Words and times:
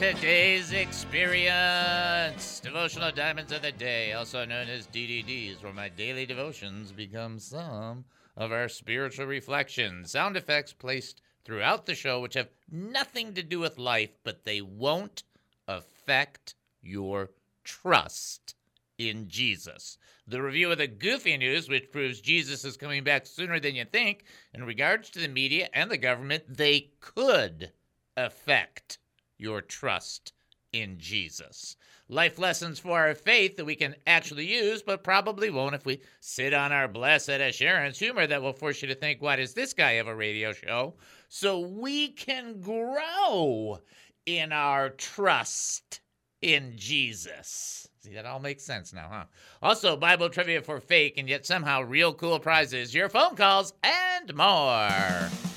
today's 0.00 0.72
experience. 0.72 2.58
Devotional 2.60 3.12
Diamonds 3.12 3.52
of 3.52 3.60
the 3.60 3.70
Day, 3.70 4.14
also 4.14 4.46
known 4.46 4.66
as 4.70 4.86
DDDs, 4.86 5.62
where 5.62 5.74
my 5.74 5.90
daily 5.90 6.24
devotions 6.24 6.90
become 6.90 7.38
some 7.38 8.06
of 8.34 8.50
our 8.50 8.66
spiritual 8.66 9.26
reflections. 9.26 10.10
Sound 10.10 10.38
effects 10.38 10.72
placed 10.72 11.20
throughout 11.44 11.84
the 11.84 11.94
show, 11.94 12.18
which 12.18 12.32
have 12.32 12.48
nothing 12.72 13.34
to 13.34 13.42
do 13.42 13.60
with 13.60 13.76
life, 13.76 14.08
but 14.24 14.42
they 14.44 14.62
won't 14.62 15.22
affect 15.68 16.54
your 16.80 17.28
trust 17.62 18.54
in 18.96 19.28
Jesus. 19.28 19.98
The 20.26 20.40
review 20.40 20.72
of 20.72 20.78
the 20.78 20.86
goofy 20.86 21.36
news, 21.36 21.68
which 21.68 21.92
proves 21.92 22.22
Jesus 22.22 22.64
is 22.64 22.78
coming 22.78 23.04
back 23.04 23.26
sooner 23.26 23.60
than 23.60 23.74
you 23.74 23.84
think, 23.84 24.24
in 24.54 24.64
regards 24.64 25.10
to 25.10 25.18
the 25.18 25.28
media 25.28 25.68
and 25.74 25.90
the 25.90 25.98
government, 25.98 26.44
they 26.48 26.88
could 27.00 27.72
affect 28.16 28.96
your 29.40 29.60
trust 29.60 30.32
in 30.72 30.98
Jesus. 30.98 31.76
Life 32.08 32.38
lessons 32.38 32.78
for 32.78 32.98
our 32.98 33.14
faith 33.14 33.56
that 33.56 33.64
we 33.64 33.76
can 33.76 33.94
actually 34.06 34.46
use, 34.46 34.82
but 34.82 35.04
probably 35.04 35.50
won't 35.50 35.74
if 35.74 35.86
we 35.86 36.00
sit 36.20 36.52
on 36.52 36.72
our 36.72 36.88
blessed 36.88 37.28
assurance. 37.28 37.98
Humor 37.98 38.26
that 38.26 38.42
will 38.42 38.52
force 38.52 38.82
you 38.82 38.88
to 38.88 38.94
think, 38.94 39.22
why 39.22 39.36
does 39.36 39.54
this 39.54 39.72
guy 39.72 39.92
have 39.92 40.08
a 40.08 40.14
radio 40.14 40.52
show? 40.52 40.94
So 41.28 41.60
we 41.60 42.08
can 42.08 42.60
grow 42.60 43.78
in 44.26 44.52
our 44.52 44.90
trust 44.90 46.00
in 46.42 46.72
Jesus. 46.76 47.88
See, 48.00 48.14
that 48.14 48.26
all 48.26 48.40
makes 48.40 48.64
sense 48.64 48.92
now, 48.92 49.08
huh? 49.10 49.24
Also, 49.62 49.96
Bible 49.96 50.30
trivia 50.30 50.62
for 50.62 50.80
fake 50.80 51.14
and 51.18 51.28
yet 51.28 51.46
somehow 51.46 51.82
real 51.82 52.14
cool 52.14 52.38
prizes, 52.38 52.94
your 52.94 53.08
phone 53.08 53.36
calls, 53.36 53.74
and 53.84 54.34
more. 54.34 55.49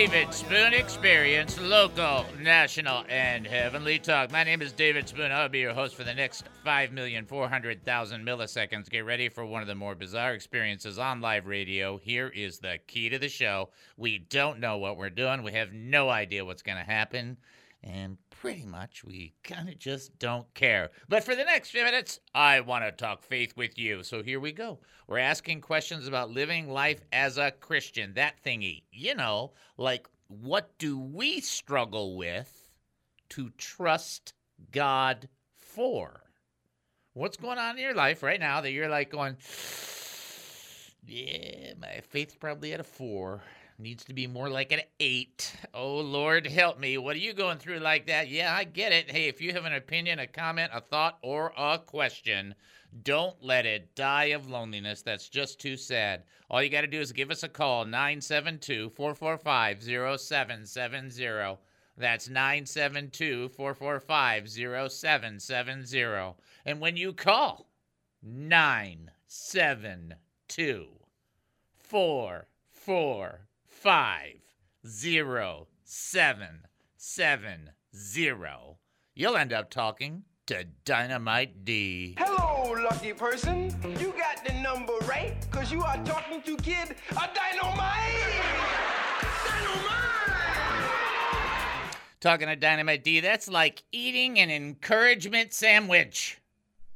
David 0.00 0.32
Spoon 0.32 0.72
Experience, 0.72 1.60
local, 1.60 2.24
national, 2.40 3.04
and 3.10 3.46
heavenly 3.46 3.98
talk. 3.98 4.32
My 4.32 4.44
name 4.44 4.62
is 4.62 4.72
David 4.72 5.06
Spoon. 5.06 5.30
I'll 5.30 5.50
be 5.50 5.58
your 5.58 5.74
host 5.74 5.94
for 5.94 6.04
the 6.04 6.14
next 6.14 6.44
5,400,000 6.64 7.84
milliseconds. 7.84 8.88
Get 8.88 9.04
ready 9.04 9.28
for 9.28 9.44
one 9.44 9.60
of 9.60 9.68
the 9.68 9.74
more 9.74 9.94
bizarre 9.94 10.32
experiences 10.32 10.98
on 10.98 11.20
live 11.20 11.44
radio. 11.44 11.98
Here 11.98 12.28
is 12.28 12.60
the 12.60 12.78
key 12.86 13.10
to 13.10 13.18
the 13.18 13.28
show. 13.28 13.68
We 13.98 14.16
don't 14.16 14.58
know 14.58 14.78
what 14.78 14.96
we're 14.96 15.10
doing, 15.10 15.42
we 15.42 15.52
have 15.52 15.74
no 15.74 16.08
idea 16.08 16.46
what's 16.46 16.62
going 16.62 16.78
to 16.78 16.90
happen. 16.90 17.36
And 17.82 18.16
pretty 18.40 18.64
much 18.64 19.04
we 19.04 19.34
kind 19.44 19.68
of 19.68 19.78
just 19.78 20.18
don't 20.18 20.52
care. 20.54 20.90
But 21.08 21.22
for 21.22 21.36
the 21.36 21.44
next 21.44 21.70
few 21.70 21.84
minutes, 21.84 22.20
I 22.34 22.60
want 22.60 22.84
to 22.84 22.90
talk 22.90 23.22
faith 23.22 23.54
with 23.54 23.78
you. 23.78 24.02
So 24.02 24.22
here 24.22 24.40
we 24.40 24.52
go. 24.52 24.78
We're 25.06 25.18
asking 25.18 25.60
questions 25.60 26.08
about 26.08 26.30
living 26.30 26.70
life 26.70 27.02
as 27.12 27.36
a 27.36 27.50
Christian, 27.50 28.14
that 28.14 28.42
thingy. 28.42 28.84
You 28.90 29.14
know, 29.14 29.52
like 29.76 30.08
what 30.28 30.70
do 30.78 30.98
we 30.98 31.40
struggle 31.40 32.16
with 32.16 32.70
to 33.30 33.50
trust 33.58 34.32
God 34.72 35.28
for? 35.58 36.22
What's 37.12 37.36
going 37.36 37.58
on 37.58 37.76
in 37.76 37.84
your 37.84 37.94
life 37.94 38.22
right 38.22 38.40
now 38.40 38.62
that 38.62 38.72
you're 38.72 38.88
like 38.88 39.10
going, 39.10 39.36
yeah, 41.04 41.74
my 41.78 42.00
faith's 42.08 42.36
probably 42.36 42.72
at 42.72 42.80
a 42.80 42.84
four. 42.84 43.42
Needs 43.80 44.04
to 44.04 44.12
be 44.12 44.26
more 44.26 44.50
like 44.50 44.72
an 44.72 44.82
eight. 44.98 45.54
Oh, 45.72 46.00
Lord, 46.00 46.46
help 46.46 46.78
me. 46.78 46.98
What 46.98 47.16
are 47.16 47.20
you 47.20 47.32
going 47.32 47.56
through 47.56 47.78
like 47.78 48.06
that? 48.08 48.28
Yeah, 48.28 48.54
I 48.54 48.64
get 48.64 48.92
it. 48.92 49.10
Hey, 49.10 49.26
if 49.26 49.40
you 49.40 49.54
have 49.54 49.64
an 49.64 49.72
opinion, 49.72 50.18
a 50.18 50.26
comment, 50.26 50.70
a 50.74 50.82
thought, 50.82 51.16
or 51.22 51.54
a 51.56 51.78
question, 51.78 52.54
don't 53.04 53.42
let 53.42 53.64
it 53.64 53.94
die 53.94 54.26
of 54.26 54.50
loneliness. 54.50 55.00
That's 55.00 55.30
just 55.30 55.58
too 55.58 55.78
sad. 55.78 56.24
All 56.50 56.62
you 56.62 56.68
got 56.68 56.82
to 56.82 56.86
do 56.86 57.00
is 57.00 57.12
give 57.12 57.30
us 57.30 57.42
a 57.42 57.48
call 57.48 57.86
972 57.86 58.90
445 58.90 59.82
0770. 60.20 61.56
That's 61.96 62.28
972 62.28 63.48
445 63.48 64.50
0770. 64.50 66.34
And 66.66 66.80
when 66.80 66.98
you 66.98 67.14
call, 67.14 67.66
972 68.22 70.88
445 73.80 74.40
0770, 75.84 78.78
you'll 79.14 79.36
end 79.38 79.52
up 79.54 79.70
talking 79.70 80.24
to 80.46 80.66
Dynamite 80.84 81.64
D. 81.64 82.14
Hello, 82.18 82.74
lucky 82.82 83.14
person. 83.14 83.74
You 83.98 84.12
got 84.18 84.44
the 84.46 84.52
number 84.60 84.92
right, 85.08 85.34
cause 85.50 85.72
you 85.72 85.82
are 85.82 85.96
talking 86.04 86.42
to 86.42 86.58
Kid 86.58 86.94
a 87.12 87.28
Dynamite! 87.34 88.42
Dynamite! 89.48 89.96
Talking 92.20 92.48
to 92.48 92.56
Dynamite 92.56 93.02
D, 93.02 93.20
that's 93.20 93.48
like 93.48 93.82
eating 93.92 94.38
an 94.40 94.50
encouragement 94.50 95.54
sandwich. 95.54 96.39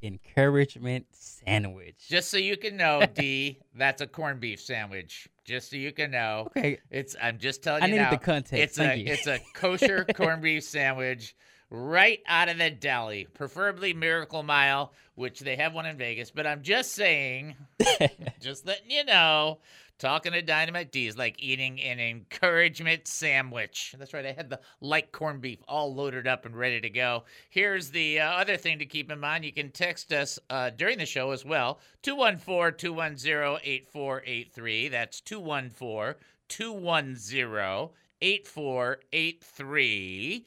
Encouragement 0.05 1.07
sandwich. 1.11 2.07
Just 2.09 2.31
so 2.31 2.37
you 2.37 2.57
can 2.57 2.77
know, 2.77 3.03
D, 3.15 3.59
that's 3.75 4.03
a 4.03 4.07
corned 4.07 4.41
beef 4.41 4.61
sandwich. 4.61 5.29
Just 5.45 5.71
so 5.71 5.77
you 5.77 5.93
can 5.93 6.11
know. 6.11 6.49
Okay. 6.57 6.79
It's 6.91 7.17
I'm 7.21 7.39
just 7.39 7.63
telling 7.63 7.83
I 7.83 7.87
you 7.87 7.93
needed 7.93 8.05
now. 8.05 8.11
the 8.11 8.19
context. 8.19 8.55
It's 8.55 8.77
Thank 8.77 8.93
a 8.93 8.99
you. 8.99 9.13
it's 9.13 9.27
a 9.27 9.41
kosher 9.55 10.05
corned 10.15 10.43
beef 10.43 10.65
sandwich 10.65 11.35
right 11.71 12.21
out 12.27 12.49
of 12.49 12.59
the 12.59 12.71
deli, 12.71 13.27
preferably 13.35 13.93
Miracle 13.95 14.43
Mile, 14.43 14.93
which 15.17 15.41
they 15.41 15.57
have 15.57 15.75
one 15.75 15.87
in 15.87 15.97
Vegas. 15.97 16.31
But 16.31 16.47
I'm 16.47 16.63
just 16.63 16.93
saying, 16.93 17.57
just 18.41 18.67
letting 18.67 18.91
you 18.91 19.05
know, 19.05 19.59
talking 19.99 20.33
to 20.33 20.43
Dynamite 20.43 20.93
D 20.93 21.07
is 21.07 21.17
like 21.17 21.37
eating 21.39 21.81
an 21.81 21.99
encouragement 22.01 23.07
sandwich. 23.07 23.95
That's 23.99 24.13
right. 24.13 24.27
I 24.27 24.33
had 24.33 24.51
the 24.51 24.61
light 24.81 25.13
corned 25.13 25.41
beef 25.41 25.61
all 25.69 25.95
loaded 25.95 26.27
up 26.27 26.45
and 26.47 26.57
ready 26.57 26.81
to 26.81 26.91
go. 26.91 27.23
Here's 27.51 27.91
the 27.91 28.19
uh, 28.21 28.33
other 28.33 28.57
thing 28.57 28.81
to 28.81 28.87
keep 28.87 29.11
in 29.11 29.21
mind. 29.21 29.45
You 29.45 29.53
can 29.53 29.71
text 29.71 30.13
us 30.13 30.39
uh, 30.51 30.71
during 30.71 30.99
the 30.99 31.07
show 31.07 31.31
as 31.31 31.45
well. 31.45 31.79
214 32.03 32.79
210 32.79 33.61
8483. 33.63 34.89
That's 34.89 35.21
214 35.21 36.15
210 36.49 37.91
8483. 38.21 40.45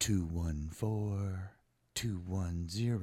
214 0.00 1.38
210 1.94 3.00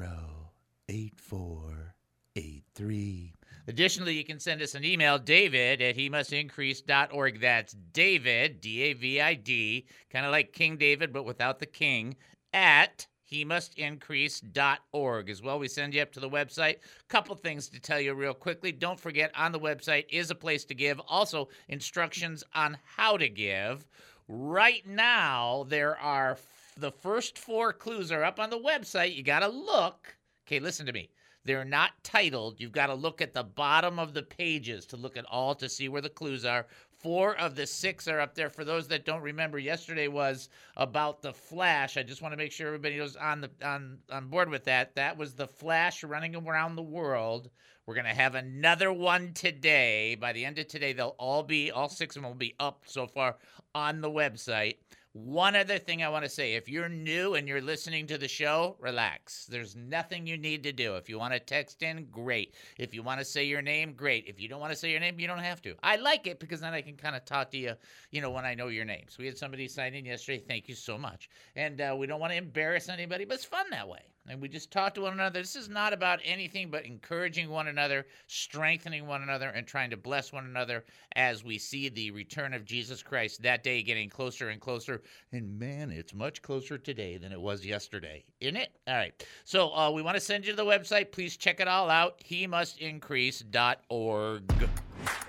8483. 0.90 3.39
Additionally, 3.68 4.14
you 4.14 4.24
can 4.24 4.40
send 4.40 4.62
us 4.62 4.76
an 4.76 4.84
email, 4.84 5.20
david 5.20 5.82
at 5.82 5.96
he 5.96 6.10
must 6.10 6.34
increase.org. 6.34 7.40
That's 7.40 7.76
David, 7.94 8.62
D 8.62 8.82
A 8.84 8.94
V 8.94 9.22
I 9.22 9.34
D, 9.36 9.86
kind 10.10 10.26
of 10.26 10.32
like 10.32 10.54
King 10.54 10.78
David, 10.78 11.14
but 11.14 11.26
without 11.26 11.60
the 11.60 11.66
king, 11.66 12.16
at 12.54 13.06
he 13.30 13.46
must 13.46 13.78
increase.org 13.78 15.30
as 15.30 15.42
well. 15.44 15.60
We 15.60 15.68
send 15.68 15.94
you 15.94 16.02
up 16.02 16.12
to 16.14 16.20
the 16.20 16.30
website. 16.30 16.78
Couple 17.10 17.36
things 17.36 17.70
to 17.70 17.80
tell 17.80 18.00
you 18.00 18.16
real 18.16 18.34
quickly. 18.34 18.72
Don't 18.72 19.00
forget, 19.00 19.32
on 19.36 19.52
the 19.52 19.60
website 19.60 20.06
is 20.10 20.32
a 20.32 20.36
place 20.36 20.66
to 20.66 20.74
give, 20.74 21.00
also 21.08 21.48
instructions 21.68 22.44
on 22.56 22.76
how 22.84 23.18
to 23.18 23.30
give. 23.30 23.86
Right 24.28 24.86
now, 24.88 25.66
there 25.70 25.96
are 26.00 26.40
the 26.76 26.92
first 26.92 27.38
four 27.38 27.72
clues 27.72 28.12
are 28.12 28.24
up 28.24 28.40
on 28.40 28.50
the 28.50 28.58
website. 28.58 29.16
You 29.16 29.22
got 29.22 29.42
to 29.42 29.48
look. 29.48 30.16
Okay, 30.48 30.60
listen 30.60 30.88
to 30.88 30.94
me. 30.94 31.10
They're 31.46 31.66
not 31.66 31.92
titled. 32.04 32.60
You've 32.60 32.72
got 32.72 32.88
to 32.88 32.94
look 32.94 33.22
at 33.22 33.34
the 33.34 33.44
bottom 33.44 33.98
of 33.98 34.14
the 34.14 34.24
pages 34.24 34.86
to 34.88 34.98
look 34.98 35.18
at 35.18 35.26
all 35.26 35.56
to 35.56 35.70
see 35.70 35.88
where 35.88 36.02
the 36.02 36.10
clues 36.10 36.46
are. 36.46 36.68
Four 37.00 37.38
of 37.38 37.56
the 37.56 37.66
six 37.66 38.10
are 38.10 38.20
up 38.20 38.36
there. 38.36 38.50
For 38.50 38.66
those 38.66 38.90
that 38.90 39.06
don't 39.06 39.22
remember, 39.22 39.58
yesterday 39.58 40.10
was 40.10 40.50
about 40.76 41.22
the 41.22 41.32
Flash. 41.32 41.96
I 41.96 42.04
just 42.04 42.22
want 42.22 42.34
to 42.34 42.38
make 42.38 42.52
sure 42.52 42.68
everybody 42.68 43.00
was 43.00 43.16
on 43.16 43.40
the 43.40 43.50
on 43.64 44.00
on 44.12 44.28
board 44.28 44.50
with 44.50 44.66
that. 44.66 44.96
That 44.96 45.18
was 45.18 45.34
the 45.34 45.48
Flash 45.48 46.04
running 46.04 46.36
around 46.36 46.76
the 46.76 46.84
world. 46.84 47.50
We're 47.86 47.96
gonna 47.96 48.14
have 48.14 48.36
another 48.36 48.92
one 48.92 49.34
today. 49.34 50.16
By 50.16 50.34
the 50.34 50.44
end 50.44 50.60
of 50.60 50.68
today, 50.68 50.92
they'll 50.92 51.16
all 51.18 51.42
be 51.42 51.72
all 51.72 51.88
six 51.88 52.18
of 52.18 52.22
them 52.22 52.32
will 52.32 52.38
be 52.38 52.56
up 52.60 52.84
so 52.86 53.08
far 53.08 53.38
on 53.74 54.02
the 54.02 54.12
website. 54.12 54.76
One 55.14 55.56
other 55.56 55.80
thing 55.80 56.04
I 56.04 56.10
want 56.10 56.24
to 56.26 56.30
say 56.30 56.54
if 56.54 56.70
you're 56.70 56.88
new 56.88 57.34
and 57.34 57.48
you're 57.48 57.62
listening 57.62 58.06
to 58.08 58.18
the 58.20 58.28
show, 58.28 58.78
relax. 58.80 59.48
There's 59.48 59.76
nothing 59.76 60.28
you 60.28 60.38
need 60.38 60.62
to 60.64 60.72
do. 60.72 60.98
If 60.98 61.10
you 61.10 61.18
want 61.18 61.34
to 61.34 61.40
text 61.40 61.82
in, 61.82 62.06
great. 62.12 62.54
If 62.78 62.94
you 62.94 63.02
want 63.02 63.20
to 63.20 63.26
say 63.26 63.44
your 63.44 63.64
name, 63.64 63.94
great. 63.94 64.28
If 64.28 64.40
you 64.40 64.48
don't 64.48 64.60
want 64.60 64.72
to 64.72 64.78
say 64.78 64.92
your 64.92 65.00
name, 65.00 65.20
you 65.20 65.26
don't 65.26 65.40
have 65.40 65.64
to. 65.64 65.74
I 65.82 65.96
like 65.96 66.28
it 66.28 66.40
because 66.40 66.62
then 66.62 66.74
I 66.74 66.82
can 66.82 66.96
kind 66.96 67.16
of 67.16 67.26
talk 67.26 67.50
to 67.52 67.58
you, 67.58 67.74
you 68.12 68.22
know, 68.22 68.30
when 68.30 68.46
I 68.46 68.54
know 68.54 68.68
your 68.68 68.86
name. 68.86 69.06
So 69.10 69.18
we 69.22 69.26
had 69.26 69.38
somebody 69.38 69.68
sign 69.68 69.96
in 69.96 70.06
yesterday. 70.06 70.44
Thank 70.48 70.70
you 70.70 70.76
so 70.76 70.96
much. 70.96 71.28
And 71.56 71.82
uh, 71.82 71.96
we 71.98 72.06
don't 72.06 72.20
want 72.20 72.34
to 72.34 72.38
embarrass 72.38 72.88
anybody, 72.88 73.26
but 73.26 73.34
it's 73.34 73.46
fun 73.46 73.66
that 73.72 73.88
way. 73.88 74.02
And 74.30 74.40
we 74.40 74.48
just 74.48 74.72
talk 74.72 74.94
to 74.94 75.02
one 75.02 75.14
another. 75.14 75.40
This 75.40 75.56
is 75.56 75.70
not 75.70 75.92
about 75.92 76.20
anything 76.24 76.70
but 76.70 76.86
encouraging 76.86 77.50
one 77.50 77.68
another, 77.68 78.06
strengthening 78.28 79.08
one 79.08 79.24
another, 79.24 79.50
and 79.50 79.66
trying 79.66 79.90
to 79.90 79.98
bless 79.98 80.32
one 80.32 80.46
another 80.46 80.86
as 81.16 81.44
we 81.44 81.58
see 81.58 81.90
the 81.90 82.12
return 82.12 82.54
of 82.54 82.64
Jesus 82.64 83.02
Christ 83.02 83.42
that 83.42 83.64
day 83.64 83.82
getting 83.82 84.10
closer 84.10 84.50
and 84.50 84.62
closer. 84.62 85.02
And 85.32 85.58
man, 85.60 85.92
it's 85.92 86.14
much 86.14 86.42
closer 86.42 86.78
today 86.78 87.18
than 87.18 87.32
it 87.32 87.42
was 87.42 87.66
yesterday, 87.66 88.24
isn't 88.40 88.58
it? 88.58 88.70
All 88.88 88.96
right. 88.96 89.26
So 89.46 89.76
uh, 89.76 89.90
we 89.92 90.02
want 90.02 90.16
to 90.16 90.22
send 90.22 90.46
you 90.46 90.52
to 90.54 90.58
the 90.58 90.66
website. 90.66 91.12
Please 91.12 91.36
check 91.36 91.60
it 91.60 91.68
all 91.68 91.90
out. 91.90 92.22
He 92.24 92.46
must 92.46 92.80
increase.org. 92.80 94.44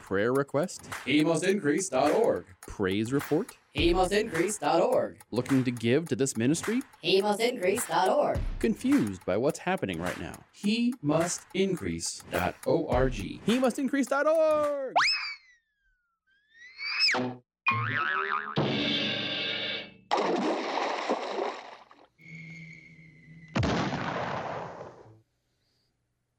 Prayer 0.03 0.33
request? 0.33 0.91
HeMustIncrease.org. 1.07 2.45
Praise 2.61 3.13
report? 3.13 3.57
HeMustIncrease.org. 3.77 5.21
Looking 5.31 5.63
to 5.65 5.71
give 5.71 6.09
to 6.09 6.17
this 6.17 6.37
ministry? 6.37 6.83
HeMustIncrease.org. 7.05 8.39
Confused 8.59 9.25
by 9.25 9.37
what's 9.37 9.61
happening 9.61 10.01
right 10.01 10.19
now? 10.21 10.35
HeMustIncrease.org. 10.65 13.13
HeMustIncrease.org. 13.47 14.95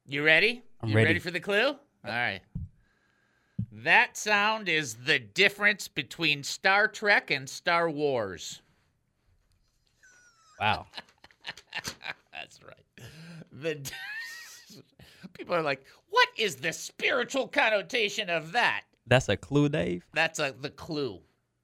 You 0.04 0.22
ready? 0.22 0.62
I'm 0.82 0.90
you 0.90 0.96
ready. 0.96 1.06
Ready 1.06 1.18
for 1.20 1.30
the 1.30 1.40
clue? 1.40 1.68
All 1.68 1.78
right. 2.04 2.40
That 3.74 4.18
sound 4.18 4.68
is 4.68 4.96
the 5.06 5.18
difference 5.18 5.88
between 5.88 6.42
Star 6.42 6.86
Trek 6.88 7.30
and 7.30 7.48
Star 7.48 7.88
Wars. 7.88 8.60
Wow. 10.60 10.86
That's 12.32 12.60
right. 12.62 13.08
The 13.50 13.80
people 15.32 15.54
are 15.54 15.62
like, 15.62 15.84
"What 16.10 16.28
is 16.36 16.56
the 16.56 16.72
spiritual 16.72 17.48
connotation 17.48 18.28
of 18.28 18.52
that?" 18.52 18.82
That's 19.06 19.30
a 19.30 19.38
clue, 19.38 19.70
Dave. 19.70 20.04
That's 20.12 20.38
a, 20.38 20.54
the 20.60 20.70
clue. 20.70 21.20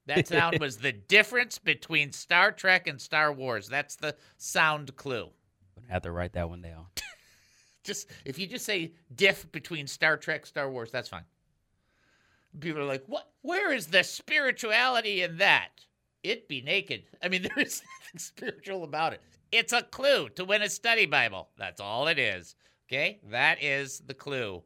That 0.07 0.27
sound 0.27 0.59
was 0.59 0.77
the 0.77 0.91
difference 0.91 1.59
between 1.59 2.11
Star 2.11 2.51
Trek 2.51 2.87
and 2.87 2.99
Star 2.99 3.31
Wars. 3.31 3.69
That's 3.69 3.95
the 3.95 4.15
sound 4.37 4.95
clue. 4.95 5.29
Gonna 5.75 5.93
have 5.93 6.01
to 6.01 6.11
write 6.11 6.33
that 6.33 6.49
one 6.49 6.61
down. 6.61 6.87
Just 7.83 8.09
if 8.25 8.39
you 8.39 8.47
just 8.47 8.65
say 8.65 8.93
diff 9.15 9.49
between 9.51 9.85
Star 9.85 10.17
Trek, 10.17 10.47
Star 10.47 10.71
Wars, 10.71 10.91
that's 10.91 11.07
fine. 11.07 11.23
People 12.59 12.81
are 12.81 12.85
like, 12.85 13.03
"What? 13.07 13.29
Where 13.41 13.73
is 13.73 13.87
the 13.87 14.03
spirituality 14.03 15.21
in 15.21 15.37
that?" 15.37 15.69
It 16.23 16.47
be 16.47 16.61
naked. 16.61 17.03
I 17.23 17.29
mean, 17.29 17.41
there 17.55 17.59
is 17.59 17.81
nothing 18.01 18.19
spiritual 18.19 18.83
about 18.83 19.13
it. 19.13 19.21
It's 19.51 19.73
a 19.73 19.81
clue 19.81 20.29
to 20.29 20.45
win 20.45 20.61
a 20.61 20.69
study 20.69 21.05
Bible. 21.05 21.49
That's 21.57 21.81
all 21.81 22.07
it 22.07 22.19
is. 22.19 22.55
Okay, 22.87 23.19
that 23.29 23.63
is 23.63 24.01
the 24.05 24.13
clue. 24.13 24.63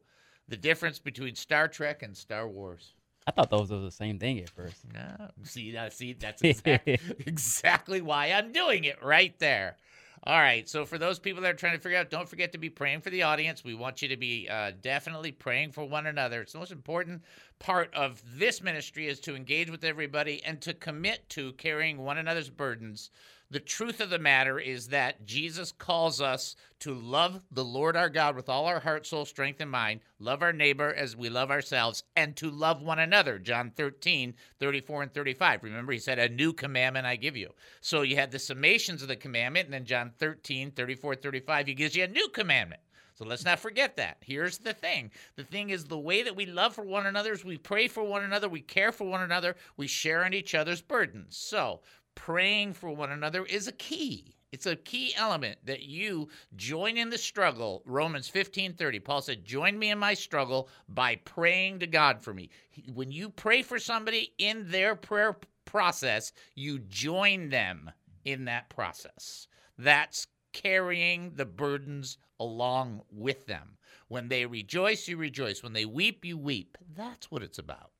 The 0.48 0.56
difference 0.56 0.98
between 0.98 1.34
Star 1.34 1.68
Trek 1.68 2.02
and 2.02 2.16
Star 2.16 2.48
Wars. 2.48 2.94
I 3.26 3.30
thought 3.30 3.50
those 3.50 3.70
were 3.70 3.78
the 3.78 3.90
same 3.90 4.18
thing 4.18 4.38
at 4.40 4.50
first. 4.50 4.84
No, 4.92 5.30
see, 5.44 5.72
now, 5.72 5.88
see, 5.88 6.12
that's 6.12 6.42
exact, 6.42 6.86
exactly 7.26 8.02
why 8.02 8.32
I'm 8.32 8.52
doing 8.52 8.84
it 8.84 9.02
right 9.02 9.38
there. 9.38 9.76
All 10.26 10.40
right, 10.40 10.66
so 10.66 10.86
for 10.86 10.96
those 10.96 11.18
people 11.18 11.42
that 11.42 11.50
are 11.50 11.56
trying 11.56 11.76
to 11.76 11.82
figure 11.82 11.98
out, 11.98 12.08
don't 12.08 12.26
forget 12.26 12.52
to 12.52 12.58
be 12.58 12.70
praying 12.70 13.02
for 13.02 13.10
the 13.10 13.24
audience. 13.24 13.62
We 13.62 13.74
want 13.74 14.00
you 14.00 14.08
to 14.08 14.16
be 14.16 14.48
uh, 14.48 14.72
definitely 14.80 15.32
praying 15.32 15.72
for 15.72 15.84
one 15.84 16.06
another. 16.06 16.40
It's 16.40 16.54
the 16.54 16.60
most 16.60 16.72
important 16.72 17.24
part 17.58 17.92
of 17.94 18.22
this 18.24 18.62
ministry 18.62 19.06
is 19.06 19.20
to 19.20 19.36
engage 19.36 19.68
with 19.68 19.84
everybody 19.84 20.42
and 20.42 20.62
to 20.62 20.72
commit 20.72 21.28
to 21.30 21.52
carrying 21.52 21.98
one 21.98 22.16
another's 22.16 22.48
burdens. 22.48 23.10
The 23.50 23.60
truth 23.60 24.00
of 24.00 24.10
the 24.10 24.18
matter 24.18 24.58
is 24.58 24.88
that 24.88 25.26
Jesus 25.26 25.70
calls 25.70 26.20
us 26.20 26.56
to 26.80 26.94
love 26.94 27.42
the 27.50 27.64
Lord 27.64 27.96
our 27.96 28.08
God 28.08 28.36
with 28.36 28.48
all 28.48 28.66
our 28.66 28.80
heart, 28.80 29.06
soul, 29.06 29.24
strength, 29.26 29.60
and 29.60 29.70
mind, 29.70 30.00
love 30.18 30.42
our 30.42 30.52
neighbor 30.52 30.92
as 30.92 31.16
we 31.16 31.28
love 31.28 31.50
ourselves, 31.50 32.04
and 32.16 32.34
to 32.36 32.50
love 32.50 32.82
one 32.82 32.98
another. 32.98 33.38
John 33.38 33.70
13, 33.70 34.34
34 34.58 35.02
and 35.02 35.14
35. 35.14 35.62
Remember, 35.62 35.92
he 35.92 35.98
said, 35.98 36.18
A 36.18 36.28
new 36.28 36.52
commandment 36.52 37.06
I 37.06 37.16
give 37.16 37.36
you. 37.36 37.54
So 37.80 38.02
you 38.02 38.16
had 38.16 38.30
the 38.30 38.38
summations 38.38 39.02
of 39.02 39.08
the 39.08 39.16
commandment, 39.16 39.66
and 39.66 39.74
then 39.74 39.84
John 39.84 40.12
13, 40.18 40.72
34, 40.72 41.16
35, 41.16 41.66
he 41.66 41.74
gives 41.74 41.94
you 41.94 42.04
a 42.04 42.08
new 42.08 42.28
commandment. 42.28 42.80
So 43.14 43.24
let's 43.24 43.44
not 43.44 43.60
forget 43.60 43.96
that. 43.96 44.16
Here's 44.20 44.58
the 44.58 44.72
thing 44.72 45.10
the 45.36 45.44
thing 45.44 45.70
is, 45.70 45.84
the 45.84 45.98
way 45.98 46.22
that 46.24 46.34
we 46.34 46.46
love 46.46 46.74
for 46.74 46.82
one 46.82 47.06
another 47.06 47.32
is 47.32 47.44
we 47.44 47.58
pray 47.58 47.86
for 47.86 48.02
one 48.02 48.24
another, 48.24 48.48
we 48.48 48.60
care 48.60 48.90
for 48.90 49.04
one 49.04 49.22
another, 49.22 49.54
we 49.76 49.86
share 49.86 50.24
in 50.24 50.34
each 50.34 50.54
other's 50.54 50.82
burdens. 50.82 51.36
So 51.36 51.80
praying 52.14 52.74
for 52.74 52.90
one 52.90 53.10
another 53.10 53.44
is 53.44 53.68
a 53.68 53.72
key. 53.72 54.36
It's 54.52 54.66
a 54.66 54.76
key 54.76 55.12
element 55.16 55.58
that 55.64 55.82
you 55.82 56.28
join 56.54 56.96
in 56.96 57.10
the 57.10 57.18
struggle. 57.18 57.82
Romans 57.84 58.28
15:30. 58.28 59.00
Paul 59.00 59.20
said, 59.20 59.44
"Join 59.44 59.78
me 59.78 59.90
in 59.90 59.98
my 59.98 60.14
struggle 60.14 60.68
by 60.88 61.16
praying 61.16 61.80
to 61.80 61.88
God 61.88 62.22
for 62.22 62.32
me." 62.32 62.50
When 62.92 63.10
you 63.10 63.30
pray 63.30 63.62
for 63.62 63.80
somebody 63.80 64.32
in 64.38 64.70
their 64.70 64.94
prayer 64.94 65.40
process, 65.64 66.32
you 66.54 66.78
join 66.78 67.48
them 67.48 67.90
in 68.24 68.44
that 68.44 68.68
process. 68.68 69.48
That's 69.76 70.28
carrying 70.52 71.34
the 71.34 71.46
burdens 71.46 72.16
along 72.38 73.02
with 73.10 73.46
them. 73.46 73.76
When 74.06 74.28
they 74.28 74.46
rejoice, 74.46 75.08
you 75.08 75.16
rejoice. 75.16 75.64
When 75.64 75.72
they 75.72 75.84
weep, 75.84 76.24
you 76.24 76.38
weep. 76.38 76.78
That's 76.94 77.28
what 77.28 77.42
it's 77.42 77.58
about. 77.58 77.90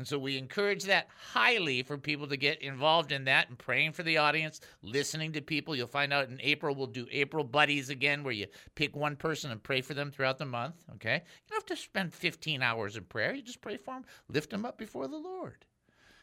And 0.00 0.08
so 0.08 0.18
we 0.18 0.38
encourage 0.38 0.84
that 0.84 1.08
highly 1.34 1.82
for 1.82 1.98
people 1.98 2.26
to 2.28 2.36
get 2.38 2.62
involved 2.62 3.12
in 3.12 3.24
that 3.26 3.50
and 3.50 3.58
praying 3.58 3.92
for 3.92 4.02
the 4.02 4.16
audience, 4.16 4.62
listening 4.80 5.30
to 5.32 5.42
people. 5.42 5.76
You'll 5.76 5.88
find 5.88 6.10
out 6.10 6.30
in 6.30 6.40
April, 6.40 6.74
we'll 6.74 6.86
do 6.86 7.06
April 7.12 7.44
Buddies 7.44 7.90
again, 7.90 8.24
where 8.24 8.32
you 8.32 8.46
pick 8.76 8.96
one 8.96 9.14
person 9.14 9.50
and 9.50 9.62
pray 9.62 9.82
for 9.82 9.92
them 9.92 10.10
throughout 10.10 10.38
the 10.38 10.46
month. 10.46 10.76
Okay? 10.94 11.16
You 11.16 11.50
don't 11.50 11.58
have 11.58 11.66
to 11.66 11.76
spend 11.76 12.14
15 12.14 12.62
hours 12.62 12.96
in 12.96 13.04
prayer. 13.04 13.34
You 13.34 13.42
just 13.42 13.60
pray 13.60 13.76
for 13.76 13.92
them, 13.92 14.06
lift 14.30 14.48
them 14.48 14.64
up 14.64 14.78
before 14.78 15.06
the 15.06 15.18
Lord. 15.18 15.66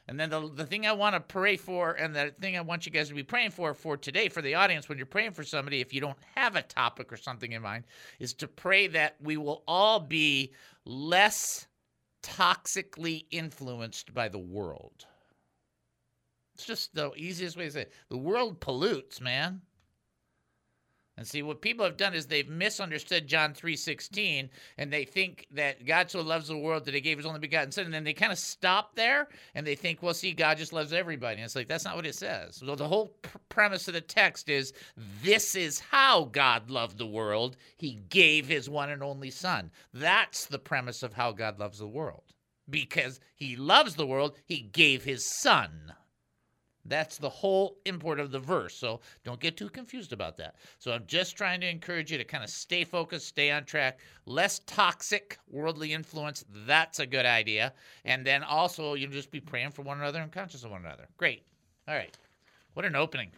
And 0.08 0.20
then 0.20 0.32
the, 0.32 0.50
the 0.52 0.66
thing 0.66 0.88
I 0.88 0.94
want 0.94 1.14
to 1.14 1.20
pray 1.20 1.56
for, 1.56 1.92
and 1.92 2.16
the 2.16 2.34
thing 2.42 2.58
I 2.58 2.62
want 2.62 2.88
you 2.88 2.92
guys 2.92 3.10
to 3.10 3.14
be 3.14 3.22
praying 3.22 3.52
for 3.52 3.76
for 3.76 3.96
today, 3.96 4.28
for 4.28 4.42
the 4.42 4.56
audience, 4.56 4.90
when 4.90 4.98
you're 4.98 5.06
praying 5.06 5.34
for 5.34 5.44
somebody, 5.44 5.82
if 5.82 5.94
you 5.94 6.02
don't 6.02 6.18
have 6.36 6.56
a 6.56 6.64
topic 6.64 7.14
or 7.14 7.18
something 7.18 7.52
in 7.52 7.62
mind, 7.62 7.84
is 8.20 8.34
to 8.34 8.48
pray 8.48 8.88
that 8.88 9.18
we 9.22 9.38
will 9.38 9.62
all 9.68 10.00
be 10.00 10.52
less 10.84 11.68
toxically 12.28 13.26
influenced 13.32 14.14
by 14.14 14.28
the 14.28 14.40
world. 14.40 15.06
It's 16.56 16.66
just 16.66 16.94
the 16.96 17.12
easiest 17.16 17.56
way 17.56 17.66
to 17.66 17.72
say 17.72 17.82
it. 17.82 17.94
The 18.10 18.18
world 18.18 18.60
pollutes, 18.60 19.22
man. 19.22 19.62
And 21.18 21.28
see 21.28 21.42
what 21.42 21.62
people 21.62 21.84
have 21.84 21.98
done 21.98 22.14
is 22.14 22.28
they've 22.28 22.48
misunderstood 22.48 23.26
John 23.26 23.54
3:16 23.54 24.50
and 24.78 24.94
they 24.94 25.04
think 25.04 25.48
that 25.52 25.84
God 25.84 26.12
so 26.12 26.22
loves 26.22 26.48
the 26.48 26.58
world 26.58 26.86
that 26.86 26.94
he 26.94 27.02
gave 27.02 27.18
his 27.18 27.26
only 27.26 27.40
begotten 27.40 27.72
son 27.72 27.86
and 27.86 27.94
then 27.94 28.04
they 28.04 28.14
kind 28.14 28.32
of 28.32 28.38
stop 28.38 28.96
there 28.96 29.28
and 29.56 29.66
they 29.66 29.74
think 29.74 30.04
well 30.04 30.14
see 30.14 30.32
God 30.32 30.60
just 30.60 30.74
loves 30.74 30.94
everybody 30.94 31.38
and 31.38 31.46
it's 31.46 31.56
like 31.56 31.68
that's 31.68 31.86
not 31.86 31.96
what 31.96 32.06
it 32.06 32.14
says. 32.14 32.60
The 32.60 32.88
whole 32.88 33.08
pr- 33.24 33.38
premise 33.50 33.88
of 33.88 33.96
the 33.96 34.02
text 34.02 34.48
is 34.48 34.74
this 35.24 35.56
is 35.56 35.80
how 35.80 36.26
God 36.26 36.70
loved 36.70 37.00
the 37.00 37.08
world. 37.08 37.58
He 37.78 37.96
gave 38.10 38.48
his 38.48 38.70
one 38.70 38.92
and 38.92 39.02
only 39.02 39.32
son. 39.32 39.72
That's 39.94 40.46
the 40.46 40.60
premise 40.60 41.02
of 41.02 41.14
how 41.14 41.32
God 41.32 41.60
loves 41.60 41.80
the 41.80 41.88
world. 41.88 42.34
Because 42.70 43.20
he 43.36 43.56
loves 43.56 43.96
the 43.96 44.06
world, 44.06 44.38
he 44.46 44.60
gave 44.60 45.04
his 45.04 45.26
son. 45.40 45.94
That's 46.88 47.18
the 47.18 47.30
whole 47.30 47.78
import 47.86 48.20
of 48.20 48.32
the 48.32 48.40
verse. 48.40 48.76
So 48.76 49.02
don't 49.24 49.40
get 49.40 49.58
too 49.58 49.70
confused 49.70 50.14
about 50.14 50.38
that. 50.38 50.56
So 50.80 50.92
I'm 50.92 51.06
just 51.06 51.36
trying 51.36 51.62
to 51.62 51.70
encourage 51.70 52.12
you 52.12 52.18
to 52.18 52.24
kind 52.24 52.44
of 52.44 52.50
stay 52.50 52.84
focused, 52.84 53.28
stay 53.28 53.52
on 53.52 53.66
track, 53.66 54.00
less 54.26 54.60
toxic 54.66 55.38
worldly 55.50 55.94
influence. 55.94 56.46
That's 56.66 57.00
a 57.00 57.06
good 57.06 57.26
idea. 57.26 57.74
And 58.06 58.26
then 58.26 58.44
also 58.44 58.94
you 58.94 59.08
just 59.08 59.32
be 59.32 59.42
praying 59.42 59.72
for 59.72 59.82
one 59.82 60.00
another 60.00 60.22
and 60.22 60.32
conscious 60.32 60.64
of 60.64 60.72
one 60.72 60.86
another. 60.86 61.08
Great. 61.18 61.44
All 61.88 61.96
right. 61.96 62.16
What 62.74 62.86
an 62.86 62.96
opening. 62.96 63.32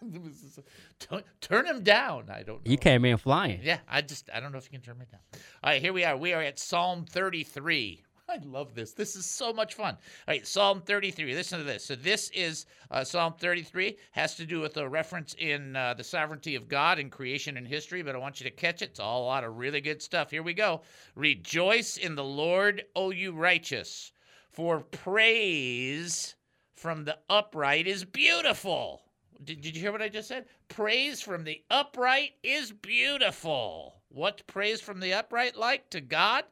Turn 1.40 1.66
him 1.66 1.82
down. 1.82 2.24
I 2.30 2.42
don't 2.42 2.64
know. 2.64 2.70
You 2.70 2.76
came 2.76 3.04
in 3.04 3.16
flying. 3.16 3.60
Yeah, 3.62 3.78
I 3.88 4.00
just 4.00 4.28
I 4.34 4.40
don't 4.40 4.52
know 4.52 4.58
if 4.58 4.64
you 4.64 4.78
can 4.78 4.80
turn 4.80 4.98
me 4.98 5.06
down. 5.10 5.20
All 5.62 5.70
right, 5.70 5.80
here 5.80 5.92
we 5.92 6.04
are. 6.04 6.16
We 6.16 6.32
are 6.32 6.42
at 6.42 6.58
Psalm 6.58 7.04
33. 7.04 8.02
I 8.32 8.38
love 8.46 8.74
this. 8.74 8.92
This 8.92 9.14
is 9.14 9.26
so 9.26 9.52
much 9.52 9.74
fun. 9.74 9.94
All 9.94 10.32
right, 10.32 10.46
Psalm 10.46 10.80
33. 10.80 11.34
Listen 11.34 11.58
to 11.58 11.64
this. 11.64 11.84
So 11.84 11.94
this 11.94 12.30
is 12.30 12.64
uh, 12.90 13.04
Psalm 13.04 13.34
33 13.38 13.98
has 14.12 14.36
to 14.36 14.46
do 14.46 14.60
with 14.60 14.78
a 14.78 14.88
reference 14.88 15.34
in 15.38 15.76
uh, 15.76 15.92
the 15.92 16.02
sovereignty 16.02 16.54
of 16.54 16.66
God 16.66 16.98
in 16.98 17.10
creation 17.10 17.58
and 17.58 17.66
history, 17.68 18.00
but 18.00 18.14
I 18.14 18.18
want 18.18 18.40
you 18.40 18.44
to 18.44 18.50
catch 18.50 18.80
it. 18.80 18.90
It's 18.90 19.00
all 19.00 19.24
a 19.24 19.26
lot 19.26 19.44
of 19.44 19.58
really 19.58 19.82
good 19.82 20.00
stuff. 20.00 20.30
Here 20.30 20.42
we 20.42 20.54
go. 20.54 20.80
Rejoice 21.14 21.98
in 21.98 22.14
the 22.14 22.24
Lord, 22.24 22.84
O 22.96 23.10
you 23.10 23.32
righteous, 23.32 24.12
for 24.50 24.80
praise 24.80 26.34
from 26.74 27.04
the 27.04 27.18
upright 27.28 27.86
is 27.86 28.02
beautiful. 28.02 29.02
Did, 29.44 29.60
did 29.60 29.76
you 29.76 29.82
hear 29.82 29.92
what 29.92 30.00
I 30.00 30.08
just 30.08 30.28
said? 30.28 30.46
Praise 30.68 31.20
from 31.20 31.44
the 31.44 31.62
upright 31.70 32.30
is 32.42 32.72
beautiful. 32.72 34.00
What's 34.08 34.42
praise 34.42 34.80
from 34.80 35.00
the 35.00 35.12
upright 35.12 35.54
like 35.54 35.90
to 35.90 36.00
God? 36.00 36.44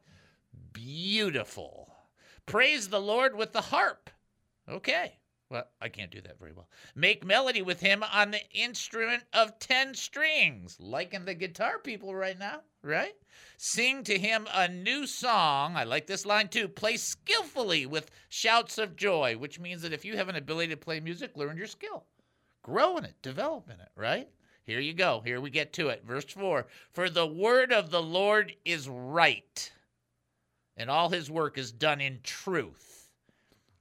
Beautiful. 0.73 1.95
Praise 2.47 2.89
the 2.89 3.01
Lord 3.01 3.37
with 3.37 3.53
the 3.53 3.61
harp. 3.61 4.11
Okay. 4.69 5.19
Well, 5.51 5.67
I 5.81 5.89
can't 5.89 6.13
do 6.13 6.21
that 6.21 6.39
very 6.39 6.53
well. 6.53 6.69
Make 6.95 7.25
melody 7.25 7.61
with 7.61 7.81
him 7.81 8.05
on 8.05 8.31
the 8.31 8.49
instrument 8.53 9.25
of 9.33 9.59
10 9.59 9.95
strings, 9.95 10.77
liking 10.79 11.25
the 11.25 11.35
guitar 11.35 11.81
people 11.81 12.15
right 12.15 12.39
now, 12.39 12.61
right? 12.85 13.15
Sing 13.57 14.05
to 14.05 14.17
him 14.17 14.47
a 14.55 14.69
new 14.69 15.09
song. 15.09 15.77
I 15.77 15.83
like 15.83 16.07
this 16.07 16.25
line 16.25 16.49
too. 16.49 16.69
Play 16.69 16.97
skillfully 16.97 17.85
with 17.85 18.13
shouts 18.29 18.79
of 18.79 18.95
joy, 18.95 19.37
which 19.37 19.59
means 19.59 19.83
that 19.83 19.93
if 19.93 20.05
you 20.05 20.17
have 20.17 20.29
an 20.29 20.37
ability 20.37 20.69
to 20.69 20.77
play 20.77 21.01
music, 21.01 21.37
learn 21.37 21.57
your 21.57 21.67
skill. 21.67 22.05
Grow 22.63 22.97
in 22.99 23.05
it, 23.05 23.21
develop 23.21 23.69
in 23.69 23.81
it, 23.81 23.91
right? 23.97 24.29
Here 24.65 24.81
you 24.81 24.93
go. 24.93 25.21
Here 25.25 25.41
we 25.41 25.51
get 25.51 25.73
to 25.75 25.89
it. 25.89 26.05
Verse 26.05 26.27
4 26.27 26.67
For 26.93 27.11
the 27.11 27.27
word 27.27 27.73
of 27.73 27.91
the 27.91 28.03
Lord 28.03 28.55
is 28.65 28.89
right, 28.89 29.73
and 30.81 30.89
all 30.89 31.11
his 31.11 31.31
work 31.31 31.59
is 31.59 31.73
done 31.73 32.01
in 32.01 32.21
truth. 32.23 33.11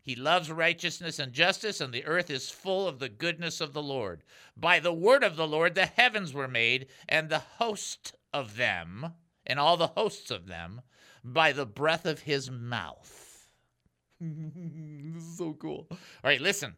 He 0.01 0.15
loves 0.15 0.51
righteousness 0.51 1.17
and 1.17 1.31
justice, 1.31 1.79
and 1.79 1.93
the 1.93 2.03
earth 2.03 2.29
is 2.29 2.49
full 2.49 2.89
of 2.89 2.99
the 2.99 3.07
goodness 3.07 3.61
of 3.61 3.71
the 3.71 3.81
Lord. 3.81 4.21
By 4.57 4.81
the 4.81 4.91
word 4.91 5.23
of 5.23 5.37
the 5.37 5.47
Lord 5.47 5.75
the 5.75 5.85
heavens 5.85 6.33
were 6.33 6.49
made, 6.49 6.87
and 7.07 7.29
the 7.29 7.39
host 7.39 8.15
of 8.33 8.57
them, 8.57 9.13
and 9.47 9.57
all 9.57 9.77
the 9.77 9.87
hosts 9.87 10.29
of 10.29 10.47
them, 10.47 10.81
by 11.23 11.53
the 11.53 11.65
breath 11.65 12.05
of 12.05 12.19
his 12.19 12.51
mouth. 12.51 13.47
this 14.19 15.23
is 15.23 15.37
so 15.37 15.53
cool. 15.53 15.87
All 15.89 15.97
right, 16.25 16.41
listen. 16.41 16.75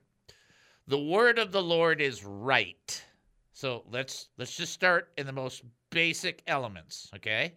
The 0.86 1.00
word 1.00 1.40
of 1.40 1.51
the 1.51 1.63
Lord 1.63 2.00
is 2.00 2.24
right. 2.24 3.04
So 3.54 3.86
let's 3.90 4.30
let's 4.38 4.56
just 4.56 4.74
start 4.74 5.13
in 5.18 5.25
the 5.25 5.32
most 5.32 5.63
basic 5.90 6.44
elements, 6.46 7.10
okay? 7.16 7.54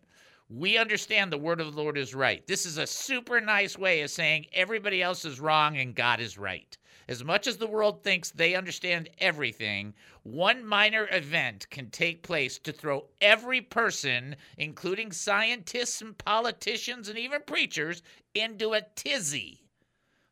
We 0.50 0.76
understand 0.76 1.32
the 1.32 1.38
word 1.38 1.58
of 1.58 1.74
the 1.74 1.80
Lord 1.80 1.96
is 1.96 2.14
right. 2.14 2.46
This 2.46 2.66
is 2.66 2.76
a 2.76 2.86
super 2.86 3.40
nice 3.40 3.78
way 3.78 4.02
of 4.02 4.10
saying 4.10 4.46
everybody 4.52 5.02
else 5.02 5.24
is 5.24 5.40
wrong 5.40 5.78
and 5.78 5.94
God 5.94 6.20
is 6.20 6.36
right. 6.36 6.76
As 7.08 7.24
much 7.24 7.46
as 7.46 7.56
the 7.56 7.66
world 7.66 8.02
thinks 8.02 8.30
they 8.30 8.54
understand 8.54 9.08
everything, 9.18 9.94
one 10.22 10.62
minor 10.64 11.08
event 11.10 11.68
can 11.70 11.88
take 11.88 12.22
place 12.22 12.58
to 12.58 12.72
throw 12.72 13.08
every 13.22 13.62
person, 13.62 14.36
including 14.58 15.12
scientists 15.12 16.02
and 16.02 16.16
politicians 16.18 17.08
and 17.08 17.18
even 17.18 17.40
preachers, 17.42 18.02
into 18.34 18.74
a 18.74 18.82
tizzy. 18.94 19.62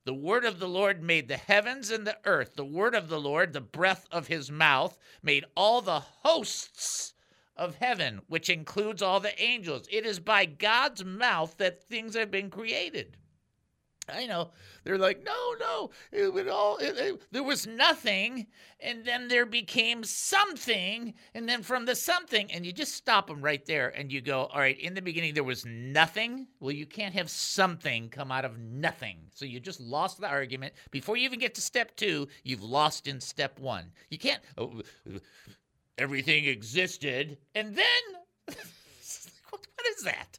The 0.04 0.14
word 0.14 0.45
of 0.45 0.59
the 0.59 0.69
Lord 0.69 1.02
made 1.02 1.28
the 1.28 1.38
heavens 1.38 1.90
and 1.90 2.07
the 2.07 2.19
earth. 2.26 2.54
The 2.54 2.64
word 2.66 2.95
of 2.95 3.09
the 3.09 3.21
Lord, 3.21 3.54
the 3.54 3.61
breath 3.62 4.07
of 4.11 4.26
his 4.26 4.50
mouth, 4.50 4.99
made 5.23 5.47
all 5.57 5.81
the 5.81 6.00
hosts 6.00 7.12
of 7.57 7.77
heaven, 7.77 8.21
which 8.29 8.49
includes 8.49 9.03
all 9.03 9.21
the 9.21 9.41
angels. 9.43 9.87
It 9.91 10.07
is 10.07 10.21
by 10.21 10.45
God's 10.47 11.05
mouth 11.05 11.57
that 11.59 11.83
things 11.85 12.15
have 12.15 12.31
been 12.31 12.51
created. 12.51 13.17
I 14.09 14.27
know 14.27 14.51
they're 14.83 14.99
like, 14.99 15.23
no, 15.25 15.55
no, 15.61 15.91
it 16.11 16.49
all. 16.49 16.77
It, 16.79 16.99
it- 16.99 17.23
there 17.31 17.43
was 17.45 17.69
nothing, 17.69 18.49
and 18.81 19.05
then 19.05 19.29
there 19.29 19.47
became 19.47 20.03
something, 20.03 21.15
and 21.35 21.49
then 21.49 21.63
from 21.63 21.85
the 21.87 21.95
something, 21.95 22.51
and 22.51 22.67
you 22.67 22.73
just 22.73 22.95
stop 22.95 23.29
them 23.29 23.41
right 23.41 23.65
there, 23.65 23.91
and 23.91 24.11
you 24.11 24.21
go, 24.21 24.47
all 24.47 24.59
right. 24.59 24.79
In 24.81 24.95
the 24.95 25.03
beginning, 25.03 25.35
there 25.35 25.45
was 25.45 25.65
nothing. 25.65 26.49
Well, 26.59 26.73
you 26.73 26.85
can't 26.85 27.15
have 27.15 27.31
something 27.31 28.09
come 28.09 28.33
out 28.33 28.45
of 28.45 28.59
nothing, 28.59 29.19
so 29.33 29.45
you 29.45 29.61
just 29.61 29.81
lost 29.81 30.21
the 30.21 30.29
argument 30.29 30.75
before 30.91 31.17
you 31.17 31.25
even 31.25 31.39
get 31.39 31.55
to 31.55 31.61
step 31.61 31.95
two. 31.95 32.27
You've 32.43 32.65
lost 32.65 33.07
in 33.07 33.21
step 33.21 33.61
one. 33.61 33.93
You 34.11 34.19
can't. 34.19 34.43
Oh, 34.59 34.83
everything 35.99 36.47
existed, 36.47 37.39
and 37.55 37.77
then 37.77 38.03
what, 38.47 38.57
what 39.51 39.87
is 39.97 40.05
that? 40.05 40.39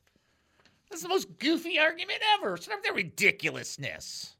That's 0.89 1.01
the 1.01 1.09
most 1.09 1.39
goofy 1.39 1.79
argument 1.79 2.19
ever. 2.37 2.55
Stop 2.57 2.83
that 2.83 2.93
ridiculousness. 2.93 4.35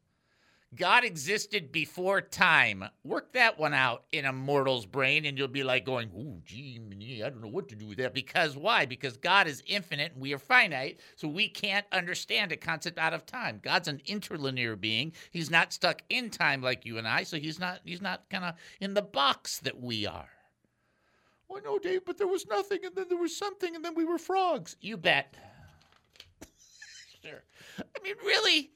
God 0.76 1.04
existed 1.04 1.72
before 1.72 2.22
time. 2.22 2.84
Work 3.04 3.34
that 3.34 3.60
one 3.60 3.74
out 3.74 4.06
in 4.12 4.26
a 4.26 4.34
mortal's 4.34 4.86
brain, 4.86 5.26
and 5.26 5.38
you'll 5.38 5.48
be 5.48 5.64
like 5.64 5.86
going, 5.86 6.10
"Ooh, 6.18 6.42
gee, 6.46 6.80
I 7.24 7.30
don't 7.30 7.42
know 7.42 7.48
what 7.48 7.70
to 7.70 7.76
do 7.76 7.86
with 7.86 7.98
that." 8.00 8.14
Because 8.14 8.58
why? 8.58 8.86
Because 8.86 9.18
God 9.18 9.48
is 9.48 9.64
infinite 9.68 10.14
and 10.14 10.22
we 10.22 10.34
are 10.34 10.40
finite, 10.40 11.00
so 11.16 11.28
we 11.28 11.48
can't 11.48 11.86
understand 11.92 12.52
a 12.52 12.58
concept 12.58 12.98
out 12.98 13.14
of 13.14 13.26
time. 13.26 13.60
God's 13.62 13.88
an 13.88 14.02
interlinear 14.06 14.76
being. 14.76 15.14
He's 15.32 15.52
not 15.52 15.74
stuck 15.74 16.02
in 16.10 16.30
time 16.30 16.62
like 16.62 16.86
you 16.86 16.98
and 16.98 17.08
I, 17.08 17.24
so 17.24 17.38
he's 17.38 17.60
not 17.60 17.82
he's 17.86 18.02
not 18.02 18.30
kind 18.30 18.46
of 18.46 18.56
in 18.80 18.94
the 18.96 19.02
box 19.02 19.60
that 19.60 19.80
we 19.80 20.08
are. 20.08 20.30
Well, 21.54 21.62
no, 21.64 21.78
Dave, 21.78 22.04
but 22.04 22.18
there 22.18 22.26
was 22.26 22.48
nothing, 22.48 22.80
and 22.84 22.96
then 22.96 23.06
there 23.10 23.18
was 23.18 23.38
something, 23.38 23.76
and 23.76 23.86
then 23.86 23.94
we 23.94 24.06
were 24.06 24.18
frogs. 24.18 24.76
You 24.82 24.98
bet. 24.98 25.36
sure. 27.24 27.44
I 27.78 28.04
mean, 28.04 28.16
really? 28.26 28.72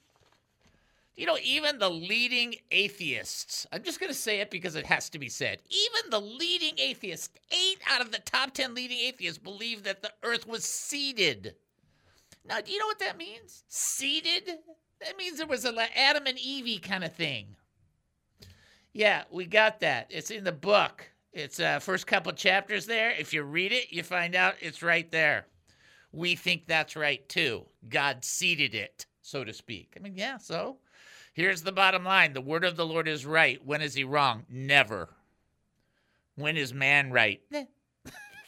You 1.15 1.25
know, 1.25 1.39
even 1.43 1.79
the 1.79 1.89
leading 1.89 2.53
atheists, 2.69 3.65
I'm 3.74 3.81
just 3.81 4.00
going 4.00 4.12
to 4.12 4.17
say 4.17 4.41
it 4.41 4.51
because 4.51 4.75
it 4.75 4.86
has 4.86 5.10
to 5.10 5.17
be 5.17 5.27
said. 5.27 5.57
Even 5.72 6.12
the 6.12 6.22
leading 6.22 6.77
atheists, 6.77 7.29
eight 7.51 7.79
out 7.89 8.01
of 8.01 8.12
the 8.12 8.19
top 8.19 8.53
10 8.53 8.75
leading 8.75 9.00
atheists, 9.00 9.39
believe 9.39 9.81
that 9.81 10.03
the 10.03 10.12
earth 10.22 10.48
was 10.48 10.63
seeded. 10.63 11.55
Now, 12.48 12.62
do 12.62 12.72
you 12.72 12.77
know 12.77 12.86
what 12.86 13.00
that 13.00 13.17
means? 13.17 13.63
Seeded? 13.69 14.51
That 15.01 15.17
means 15.17 15.39
there 15.39 15.48
was 15.48 15.65
a 15.65 15.74
Adam 15.98 16.27
and 16.27 16.38
Evie 16.38 16.77
kind 16.77 17.03
of 17.03 17.15
thing. 17.15 17.55
Yeah, 18.93 19.24
we 19.31 19.48
got 19.48 19.79
that. 19.79 20.05
It's 20.12 20.29
in 20.29 20.43
the 20.43 20.51
book. 20.51 21.10
It's 21.38 21.60
uh, 21.60 21.77
first 21.77 22.08
couple 22.08 22.32
chapters 22.32 22.88
there. 22.88 23.12
If 23.12 23.32
you 23.32 23.44
read 23.44 23.72
it, 23.72 23.91
you 23.94 24.01
find 24.01 24.34
out 24.34 24.56
it's 24.60 24.82
right 24.82 25.10
there. 25.12 25.46
We 26.12 26.36
think 26.36 26.65
that's 26.65 26.96
right 26.96 27.29
too. 27.29 27.67
God 27.88 28.25
seeded 28.25 28.74
it, 28.74 29.06
so 29.22 29.44
to 29.44 29.53
speak. 29.53 29.94
I 29.96 30.00
mean, 30.00 30.15
yeah, 30.15 30.39
so 30.39 30.77
here's 31.34 31.62
the 31.62 31.72
bottom 31.72 32.03
line 32.03 32.34
the 32.34 32.41
word 32.41 32.65
of 32.65 32.75
the 32.75 32.88
Lord 32.88 33.08
is 33.08 33.24
right. 33.24 33.63
When 33.63 33.84
is 33.84 33.94
he 33.94 34.03
wrong? 34.03 34.46
Never. 34.50 35.10
When 36.34 36.58
is 36.58 36.74
man 36.74 37.12
right? 37.12 37.39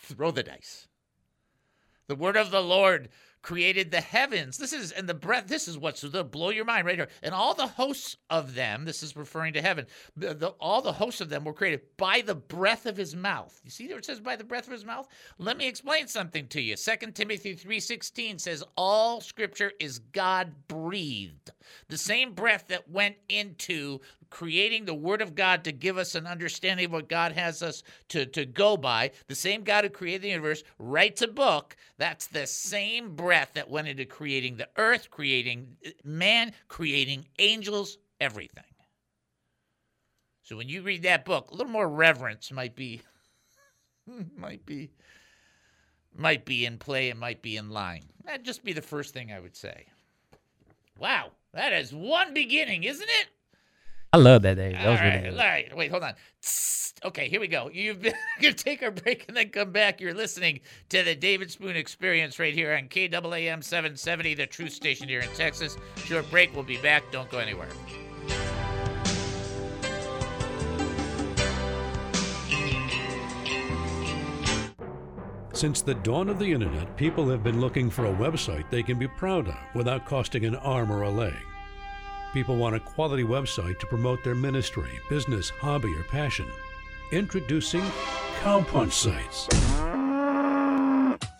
Throw 0.02 0.32
the 0.32 0.42
dice. 0.42 0.88
The 2.08 2.16
word 2.16 2.38
of 2.38 2.50
the 2.50 2.64
Lord 2.64 3.10
created 3.42 3.92
the 3.92 4.02
heavens. 4.02 4.58
This 4.58 4.74
is 4.74 4.92
and 4.92 5.08
the 5.08 5.14
breath. 5.14 5.48
This 5.48 5.68
is 5.68 5.78
what's 5.78 6.02
to 6.02 6.24
blow 6.24 6.50
your 6.50 6.66
mind 6.66 6.86
right 6.86 6.98
here. 6.98 7.10
And 7.24 7.34
all 7.34 7.54
the 7.54 7.68
hosts 7.68 8.18
of 8.30 8.56
them. 8.56 8.86
This 8.86 9.04
is 9.04 9.16
referring 9.16 9.54
to 9.54 9.62
heaven. 9.62 9.86
The, 10.18 10.34
the- 10.34 10.50
all 10.60 10.82
the 10.82 10.94
hosts 10.94 11.22
of 11.22 11.30
them 11.30 11.44
were 11.46 11.54
created 11.54 11.82
by 11.98 12.22
the 12.22 12.36
breath 12.36 12.86
of 12.86 12.98
His 12.98 13.16
mouth. 13.16 13.60
You 13.64 13.72
see 13.72 13.88
there 13.88 13.98
it 13.98 14.06
says 14.06 14.20
by 14.20 14.36
the 14.36 14.44
breath 14.44 14.68
of 14.68 14.74
His 14.74 14.86
mouth. 14.86 15.08
Let 15.38 15.58
me 15.58 15.68
explain 15.68 16.08
something 16.08 16.48
to 16.48 16.62
you. 16.62 16.76
Second 16.76 17.16
Timothy 17.16 17.54
three 17.54 17.80
sixteen 17.80 18.40
says 18.40 18.64
all 18.76 19.22
Scripture 19.22 19.72
is 19.80 20.00
God 20.00 20.54
breathed. 20.68 21.52
The 21.88 21.98
same 21.98 22.34
breath 22.34 22.66
that 22.70 22.90
went 22.90 23.16
into 23.30 24.00
creating 24.30 24.86
the 24.86 24.94
Word 24.94 25.22
of 25.22 25.36
God 25.36 25.64
to 25.64 25.72
give 25.72 25.98
us 25.98 26.16
an 26.16 26.28
understanding 26.28 26.88
of 26.88 26.92
what 26.92 27.10
God 27.10 27.32
has 27.34 27.62
us 27.62 27.84
to, 28.10 28.26
to 28.28 28.46
go 28.46 28.78
by, 28.78 29.12
the 29.28 29.36
same 29.36 29.64
God 29.64 29.84
who 29.84 29.90
created 29.90 30.24
the 30.24 30.30
universe 30.30 30.64
writes 30.78 31.22
a 31.22 31.28
book. 31.28 31.76
That's 31.98 32.28
the 32.28 32.48
same 32.48 33.16
breath 33.16 33.52
that 33.54 33.70
went 33.70 33.88
into 33.88 34.06
creating 34.06 34.58
the 34.58 34.70
earth, 34.78 35.10
creating 35.10 35.78
eh, 35.84 35.92
man, 36.04 36.54
creating 36.68 37.26
angels, 37.40 37.98
everything. 38.20 38.64
So 40.44 40.58
when 40.58 40.70
you 40.70 40.82
read 40.82 41.04
that 41.04 41.26
book, 41.26 41.52
a 41.52 41.56
little 41.56 41.72
more 41.72 41.88
reverence 41.88 42.52
might 42.52 42.76
be 42.76 43.02
might 44.36 44.66
be 44.66 44.90
might 46.16 46.44
be 46.44 46.66
in 46.66 46.78
play 46.78 47.12
and 47.12 47.20
might 47.20 47.42
be 47.42 47.58
in 47.58 47.70
line. 47.70 48.04
That'd 48.26 48.46
just 48.46 48.64
be 48.64 48.74
the 48.74 48.82
first 48.82 49.14
thing 49.14 49.32
I 49.32 49.40
would 49.40 49.56
say. 49.56 49.86
Wow, 50.98 51.32
that 51.54 51.72
is 51.74 51.94
one 51.94 52.34
beginning, 52.34 52.84
isn't 52.84 53.08
it? 53.08 53.28
I 54.12 54.18
love 54.18 54.42
that, 54.42 54.56
Dave. 54.56 54.74
That 54.74 54.86
All 54.86 54.92
was 54.94 55.02
really 55.02 55.12
right, 55.16 55.24
good. 55.24 55.34
all 55.34 55.46
right. 55.46 55.78
Wait, 55.78 55.92
hold 55.92 56.04
on. 56.04 56.14
Okay, 57.06 57.30
here 57.30 57.40
we 57.40 57.48
go. 57.48 57.70
You've 57.72 58.02
been 58.02 58.14
gonna 58.42 58.54
take 58.54 58.82
a 58.82 58.92
break 58.92 59.26
and 59.28 59.38
then 59.38 59.50
come 59.50 59.72
back. 59.72 60.02
You're 60.02 60.14
listening 60.14 60.60
to 60.90 61.04
the 61.04 61.16
David 61.16 61.52
Spoon 61.52 61.76
Experience 61.76 62.40
right 62.40 62.54
here 62.54 62.74
on 62.74 62.90
KAAM 62.90 63.64
770, 63.64 64.34
the 64.34 64.48
Truth 64.48 64.74
Station 64.74 65.08
here 65.08 65.22
in 65.22 65.30
Texas. 65.30 65.78
Short 65.98 66.30
break. 66.30 66.54
We'll 66.54 66.64
be 66.64 66.78
back. 66.78 67.04
Don't 67.12 67.30
go 67.30 67.38
anywhere. 67.38 67.70
Since 75.54 75.82
the 75.82 75.96
dawn 75.96 76.30
of 76.30 76.40
the 76.40 76.52
internet, 76.52 76.96
people 76.96 77.28
have 77.30 77.44
been 77.44 77.60
looking 77.60 77.90
for 77.90 78.06
a 78.06 78.14
website 78.14 78.70
they 78.70 78.82
can 78.82 78.98
be 78.98 79.08
proud 79.08 79.48
of 79.50 79.58
without 79.76 80.06
costing 80.06 80.46
an 80.46 80.56
arm 80.56 80.92
or 80.92 81.02
a 81.04 81.10
leg. 81.10 81.34
People 82.34 82.58
want 82.58 82.76
a 82.76 82.80
quality 82.80 83.24
website 83.24 83.80
to 83.80 83.88
promote 83.88 84.24
their 84.24 84.36
ministry, 84.36 85.00
business, 85.10 85.50
hobby, 85.50 85.94
or 85.96 86.04
passion. 86.04 86.48
Introducing 87.12 87.82
Cowpunch 88.42 88.92
Sites. 88.92 90.09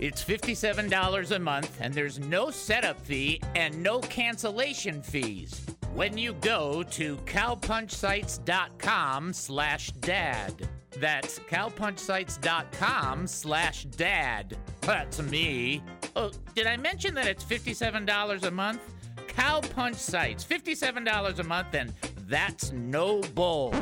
It's 0.00 0.24
$57 0.24 1.30
a 1.30 1.38
month, 1.38 1.76
and 1.78 1.92
there's 1.92 2.18
no 2.18 2.50
setup 2.50 2.98
fee 3.02 3.42
and 3.54 3.82
no 3.82 4.00
cancellation 4.00 5.02
fees 5.02 5.60
when 5.92 6.16
you 6.16 6.32
go 6.32 6.82
to 6.84 7.18
cowpunchsites.com 7.18 9.32
slash 9.34 9.92
dad. 9.92 10.66
That's 10.92 11.38
cowpunchsites.com 11.40 13.26
slash 13.26 13.84
dad. 13.84 14.56
That's 14.80 15.20
me. 15.20 15.82
Oh, 16.16 16.30
did 16.54 16.66
I 16.66 16.78
mention 16.78 17.14
that 17.16 17.26
it's 17.26 17.44
$57 17.44 18.42
a 18.42 18.50
month? 18.50 18.80
Cow 19.28 19.60
Punch 19.60 19.96
Sites, 19.96 20.42
$57 20.44 21.38
a 21.38 21.44
month, 21.44 21.74
and 21.74 21.92
that's 22.30 22.72
no 22.72 23.20
bull. 23.34 23.74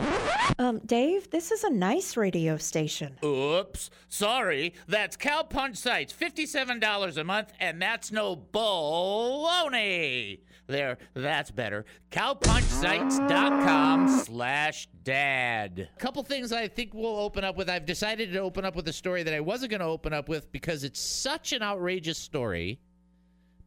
Um, 0.59 0.81
Dave, 0.85 1.31
this 1.31 1.53
is 1.53 1.63
a 1.63 1.71
nice 1.71 2.17
radio 2.17 2.57
station. 2.57 3.17
Oops, 3.25 3.91
sorry. 4.09 4.75
That's 4.89 5.17
Cow 5.17 5.45
Punch 5.45 5.77
Sites, 5.77 6.13
$57 6.13 7.17
a 7.17 7.25
month, 7.25 7.53
and 7.61 7.81
that's 7.81 8.11
no 8.11 8.35
baloney. 8.37 10.41
There, 10.67 10.99
that's 11.15 11.51
better. 11.51 11.87
Cowpunchsites.com 12.11 14.09
slash 14.09 14.89
dad. 15.03 15.89
A 15.97 15.99
Couple 15.99 16.23
things 16.23 16.53
I 16.53 16.69
think 16.69 16.93
we'll 16.93 17.19
open 17.19 17.43
up 17.45 17.57
with. 17.57 17.71
I've 17.71 17.87
decided 17.87 18.33
to 18.33 18.41
open 18.41 18.67
up 18.67 18.77
with 18.77 18.87
a 18.89 18.93
story 18.93 19.23
that 19.23 19.33
I 19.33 19.41
wasn't 19.41 19.71
going 19.71 19.81
to 19.81 19.87
open 19.87 20.13
up 20.13 20.29
with 20.29 20.53
because 20.53 20.85
it's 20.85 21.01
such 21.01 21.55
an 21.55 21.63
outrageous 21.63 22.19
story 22.19 22.81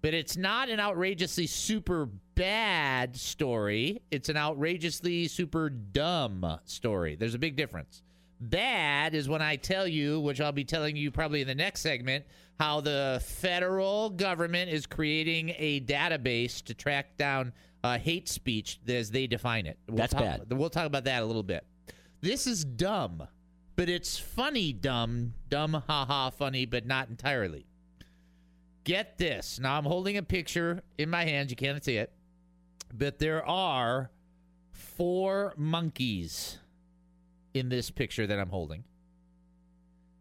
but 0.01 0.13
it's 0.13 0.35
not 0.35 0.69
an 0.69 0.79
outrageously 0.79 1.47
super 1.47 2.09
bad 2.35 3.15
story. 3.15 4.01
It's 4.09 4.29
an 4.29 4.37
outrageously 4.37 5.27
super 5.27 5.69
dumb 5.69 6.59
story. 6.65 7.15
There's 7.15 7.35
a 7.35 7.39
big 7.39 7.55
difference. 7.55 8.01
Bad 8.39 9.13
is 9.13 9.29
when 9.29 9.41
I 9.41 9.55
tell 9.55 9.87
you, 9.87 10.19
which 10.19 10.41
I'll 10.41 10.51
be 10.51 10.63
telling 10.63 10.95
you 10.95 11.11
probably 11.11 11.41
in 11.41 11.47
the 11.47 11.53
next 11.53 11.81
segment, 11.81 12.25
how 12.59 12.81
the 12.81 13.21
federal 13.23 14.09
government 14.09 14.71
is 14.71 14.87
creating 14.87 15.53
a 15.57 15.81
database 15.81 16.63
to 16.63 16.73
track 16.73 17.17
down 17.17 17.53
uh, 17.83 17.97
hate 17.99 18.27
speech 18.27 18.79
as 18.87 19.11
they 19.11 19.27
define 19.27 19.67
it. 19.67 19.77
We'll 19.87 19.97
That's 19.97 20.13
talk, 20.13 20.21
bad. 20.21 20.51
We'll 20.51 20.69
talk 20.69 20.87
about 20.87 21.03
that 21.03 21.21
a 21.21 21.25
little 21.25 21.43
bit. 21.43 21.65
This 22.21 22.47
is 22.47 22.63
dumb, 22.65 23.27
but 23.75 23.89
it's 23.89 24.17
funny 24.17 24.73
dumb, 24.73 25.33
dumb, 25.49 25.73
haha, 25.87 26.29
funny, 26.31 26.65
but 26.65 26.85
not 26.85 27.09
entirely. 27.09 27.65
Get 28.83 29.17
this. 29.17 29.59
Now 29.59 29.77
I'm 29.77 29.85
holding 29.85 30.17
a 30.17 30.23
picture 30.23 30.81
in 30.97 31.09
my 31.09 31.23
hands. 31.23 31.51
You 31.51 31.55
can't 31.55 31.83
see 31.83 31.97
it. 31.97 32.11
But 32.93 33.19
there 33.19 33.45
are 33.45 34.09
four 34.71 35.53
monkeys 35.57 36.57
in 37.53 37.69
this 37.69 37.91
picture 37.91 38.27
that 38.27 38.39
I'm 38.39 38.49
holding. 38.49 38.83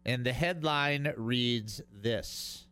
And 0.05 0.25
the 0.25 0.33
headline 0.33 1.13
reads 1.17 1.81
this 1.91 2.65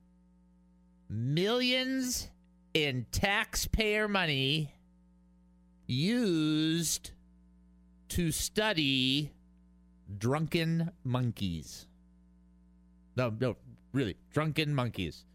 Millions 1.09 2.29
in 2.73 3.05
taxpayer 3.11 4.07
money 4.07 4.75
used 5.87 7.11
to 8.09 8.31
study 8.31 9.33
drunken 10.17 10.91
monkeys. 11.03 11.87
No, 13.15 13.33
no, 13.39 13.55
really, 13.91 14.17
drunken 14.31 14.73
monkeys. 14.73 15.25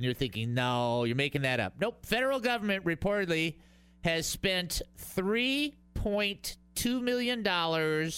And 0.00 0.04
you're 0.06 0.14
thinking, 0.14 0.54
no, 0.54 1.04
you're 1.04 1.14
making 1.14 1.42
that 1.42 1.60
up. 1.60 1.74
Nope. 1.78 2.06
Federal 2.06 2.40
government 2.40 2.86
reportedly 2.86 3.56
has 4.02 4.26
spent 4.26 4.80
$3.2 5.14 7.02
million 7.02 8.10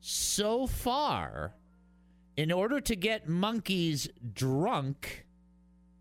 so 0.00 0.66
far 0.66 1.54
in 2.36 2.50
order 2.50 2.80
to 2.80 2.96
get 2.96 3.28
monkeys 3.28 4.08
drunk 4.34 5.24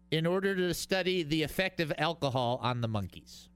in 0.10 0.26
order 0.26 0.56
to 0.56 0.74
study 0.74 1.22
the 1.22 1.44
effect 1.44 1.80
of 1.80 1.94
alcohol 2.00 2.60
on 2.64 2.82
the 2.82 2.88
monkeys. 2.88 3.50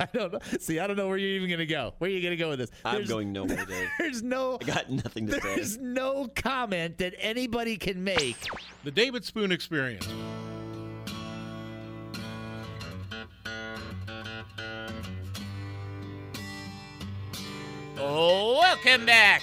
I 0.04 0.08
don't 0.14 0.32
know. 0.32 0.38
See, 0.58 0.80
I 0.80 0.86
don't 0.86 0.96
know 0.96 1.08
where 1.08 1.18
you're 1.18 1.36
even 1.36 1.48
going 1.48 1.58
to 1.58 1.66
go. 1.66 1.92
Where 1.98 2.08
are 2.10 2.12
you 2.12 2.22
going 2.22 2.30
to 2.30 2.36
go 2.42 2.48
with 2.48 2.60
this? 2.60 2.70
I'm 2.86 3.04
going 3.04 3.32
nowhere, 3.32 3.66
Dave. 3.68 3.88
There's 3.98 4.22
no 4.22 4.56
I 4.62 4.64
got 4.64 4.88
nothing 4.88 5.26
to 5.26 5.34
say. 5.34 5.40
there's 5.42 5.76
no 5.76 6.26
comment 6.34 6.96
that 6.98 7.14
anybody 7.18 7.76
can 7.76 8.02
make 8.02 8.48
The 8.84 8.90
David 8.90 9.26
Spoon 9.26 9.52
Experience. 9.52 10.08
Welcome 17.96 19.04
back 19.04 19.42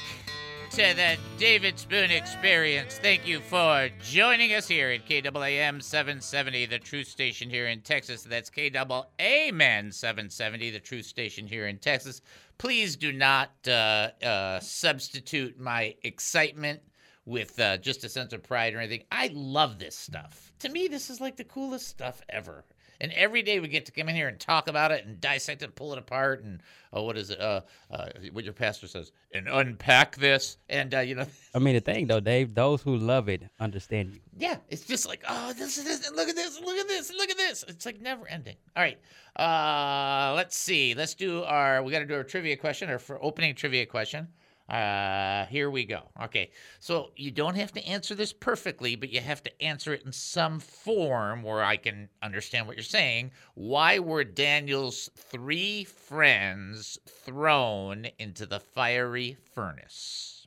to 0.71 0.93
the 0.95 1.17
David 1.37 1.79
Spoon 1.79 2.11
Experience. 2.11 2.99
Thank 3.01 3.25
you 3.25 3.39
for 3.39 3.89
joining 4.03 4.53
us 4.53 4.67
here 4.67 4.89
at 4.89 5.07
KAAM 5.07 5.81
770, 5.81 6.65
the 6.65 6.79
truth 6.79 7.07
station 7.07 7.49
here 7.49 7.67
in 7.67 7.81
Texas. 7.81 8.23
That's 8.23 8.49
KAAM 8.49 9.93
770, 9.93 10.71
the 10.71 10.79
truth 10.79 11.05
station 11.05 11.47
here 11.47 11.67
in 11.67 11.77
Texas. 11.77 12.21
Please 12.57 12.95
do 12.95 13.11
not 13.11 13.51
uh, 13.67 14.09
uh, 14.23 14.59
substitute 14.59 15.59
my 15.59 15.95
excitement 16.03 16.81
with 17.25 17.59
uh, 17.59 17.77
just 17.77 18.03
a 18.03 18.09
sense 18.09 18.33
of 18.33 18.43
pride 18.43 18.73
or 18.73 18.79
anything. 18.79 19.05
I 19.11 19.31
love 19.33 19.79
this 19.79 19.95
stuff. 19.95 20.51
To 20.59 20.69
me, 20.69 20.87
this 20.87 21.09
is 21.09 21.21
like 21.21 21.37
the 21.37 21.43
coolest 21.43 21.87
stuff 21.87 22.21
ever. 22.29 22.65
And 22.99 23.11
every 23.13 23.41
day 23.41 23.59
we 23.59 23.67
get 23.67 23.85
to 23.85 23.91
come 23.91 24.09
in 24.09 24.15
here 24.15 24.27
and 24.27 24.39
talk 24.39 24.67
about 24.67 24.91
it 24.91 25.05
and 25.05 25.21
dissect 25.21 25.61
it, 25.61 25.75
pull 25.75 25.93
it 25.93 25.99
apart, 25.99 26.43
and 26.43 26.61
oh, 26.93 27.03
what 27.03 27.17
is 27.17 27.29
it? 27.29 27.39
Uh, 27.39 27.61
uh, 27.91 28.09
what 28.31 28.43
your 28.43 28.53
pastor 28.53 28.87
says, 28.87 29.11
and 29.33 29.47
unpack 29.47 30.15
this, 30.15 30.57
and 30.69 30.93
uh, 30.93 30.99
you 30.99 31.15
know, 31.15 31.25
I 31.55 31.59
mean, 31.59 31.75
the 31.75 31.81
thing 31.81 32.07
though, 32.07 32.19
Dave, 32.19 32.55
those 32.55 32.81
who 32.81 32.97
love 32.97 33.29
it 33.29 33.43
understand 33.59 34.13
you. 34.13 34.19
yeah, 34.37 34.57
it's 34.69 34.85
just 34.85 35.07
like, 35.07 35.23
oh, 35.27 35.53
this 35.53 35.77
is 35.77 35.83
this, 35.83 36.11
look 36.11 36.29
at 36.29 36.35
this, 36.35 36.59
look 36.59 36.77
at 36.77 36.87
this, 36.87 37.11
look 37.11 37.29
at 37.29 37.37
this. 37.37 37.63
It's 37.67 37.85
like 37.85 38.01
never 38.01 38.27
ending. 38.27 38.55
All 38.75 38.83
right, 38.83 38.99
uh, 39.35 40.33
let's 40.35 40.57
see. 40.57 40.93
Let's 40.93 41.13
do 41.13 41.43
our. 41.43 41.83
We 41.83 41.91
got 41.91 41.99
to 41.99 42.05
do 42.05 42.15
our 42.15 42.23
trivia 42.23 42.57
question, 42.57 42.89
or 42.89 42.99
for 42.99 43.23
opening 43.23 43.55
trivia 43.55 43.85
question. 43.85 44.27
Uh, 44.69 45.45
here 45.45 45.69
we 45.69 45.85
go. 45.85 46.01
Okay, 46.23 46.51
so 46.79 47.11
you 47.15 47.31
don't 47.31 47.55
have 47.55 47.71
to 47.71 47.85
answer 47.85 48.15
this 48.15 48.33
perfectly, 48.33 48.95
but 48.97 49.09
you 49.09 49.21
have 49.21 49.41
to 49.43 49.61
answer 49.63 49.93
it 49.93 50.03
in 50.05 50.11
some 50.11 50.59
form 50.59 51.41
where 51.41 51.63
I 51.63 51.77
can 51.77 52.09
understand 52.21 52.67
what 52.67 52.75
you're 52.75 52.83
saying. 52.83 53.31
Why 53.53 53.99
were 53.99 54.25
Daniel's 54.25 55.09
three 55.15 55.85
friends 55.85 56.97
thrown 57.07 58.07
into 58.19 58.45
the 58.45 58.59
fiery 58.59 59.37
furnace? 59.53 60.37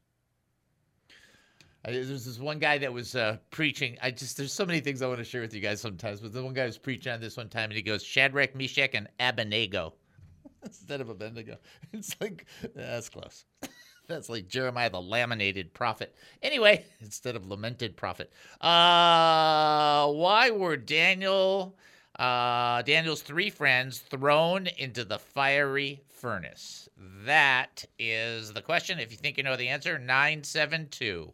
There's 1.84 2.08
this 2.26 2.38
one 2.38 2.58
guy 2.58 2.76
that 2.76 2.92
was 2.92 3.16
uh, 3.16 3.38
preaching. 3.50 3.96
I 4.02 4.10
just 4.10 4.36
there's 4.36 4.52
so 4.52 4.66
many 4.66 4.80
things 4.80 5.00
I 5.00 5.06
want 5.06 5.18
to 5.18 5.24
share 5.24 5.40
with 5.40 5.54
you 5.54 5.60
guys 5.60 5.80
sometimes. 5.80 6.20
But 6.20 6.34
the 6.34 6.44
one 6.44 6.52
guy 6.52 6.66
was 6.66 6.76
preaching 6.76 7.10
on 7.10 7.20
this 7.22 7.38
one 7.38 7.48
time, 7.48 7.70
and 7.70 7.72
he 7.72 7.80
goes 7.80 8.02
Shadrach, 8.02 8.54
Meshach, 8.54 8.90
and 8.92 9.08
Abednego 9.18 9.94
instead 10.62 11.00
of 11.00 11.08
Abednego. 11.08 11.56
It's 11.92 12.14
like 12.20 12.44
that's 12.74 13.08
close. 13.08 13.46
That's 14.10 14.28
like 14.28 14.48
Jeremiah 14.48 14.90
the 14.90 15.00
laminated 15.00 15.72
prophet. 15.72 16.14
Anyway, 16.42 16.84
instead 17.00 17.36
of 17.36 17.46
lamented 17.46 17.96
prophet. 17.96 18.32
Uh, 18.60 20.10
why 20.12 20.50
were 20.50 20.76
Daniel, 20.76 21.76
uh, 22.18 22.82
Daniel's 22.82 23.22
three 23.22 23.50
friends 23.50 24.00
thrown 24.00 24.66
into 24.66 25.04
the 25.04 25.20
fiery 25.20 26.02
furnace? 26.08 26.88
That 27.24 27.84
is 28.00 28.52
the 28.52 28.62
question. 28.62 28.98
If 28.98 29.12
you 29.12 29.16
think 29.16 29.36
you 29.36 29.44
know 29.44 29.56
the 29.56 29.68
answer, 29.68 29.96
972 29.96 31.32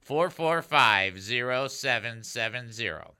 445 0.00 1.20
0770. 1.20 3.14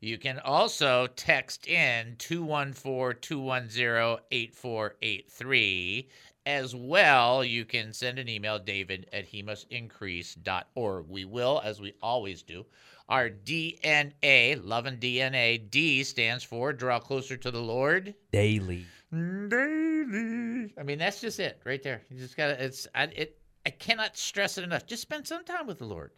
You 0.00 0.18
can 0.18 0.38
also 0.40 1.06
text 1.08 1.66
in 1.66 2.16
214 2.18 3.18
210 3.20 4.18
8483. 4.30 6.08
As 6.46 6.76
well, 6.76 7.44
you 7.44 7.64
can 7.64 7.92
send 7.92 8.20
an 8.20 8.28
email, 8.28 8.60
david 8.60 9.08
at 9.12 9.24
he 9.24 9.42
must 9.42 9.66
increase.org. 9.68 11.08
We 11.08 11.24
will, 11.24 11.60
as 11.64 11.80
we 11.80 11.94
always 12.00 12.42
do, 12.44 12.64
our 13.08 13.28
DNA, 13.28 14.60
love 14.64 14.86
and 14.86 15.00
DNA, 15.00 15.68
D 15.70 16.04
stands 16.04 16.44
for 16.44 16.72
draw 16.72 17.00
closer 17.00 17.36
to 17.36 17.50
the 17.50 17.60
Lord 17.60 18.14
Daily. 18.32 18.86
daily. 19.12 20.72
I 20.78 20.82
mean, 20.84 20.98
that's 20.98 21.20
just 21.20 21.40
it 21.40 21.60
right 21.64 21.82
there. 21.82 22.02
You 22.10 22.18
just 22.18 22.36
gotta. 22.36 22.62
It's. 22.64 22.86
I. 22.94 23.04
It. 23.04 23.38
I 23.64 23.70
cannot 23.70 24.16
stress 24.16 24.58
it 24.58 24.62
enough. 24.64 24.86
Just 24.86 25.02
spend 25.02 25.26
some 25.26 25.44
time 25.44 25.66
with 25.66 25.78
the 25.78 25.86
Lord. 25.86 26.12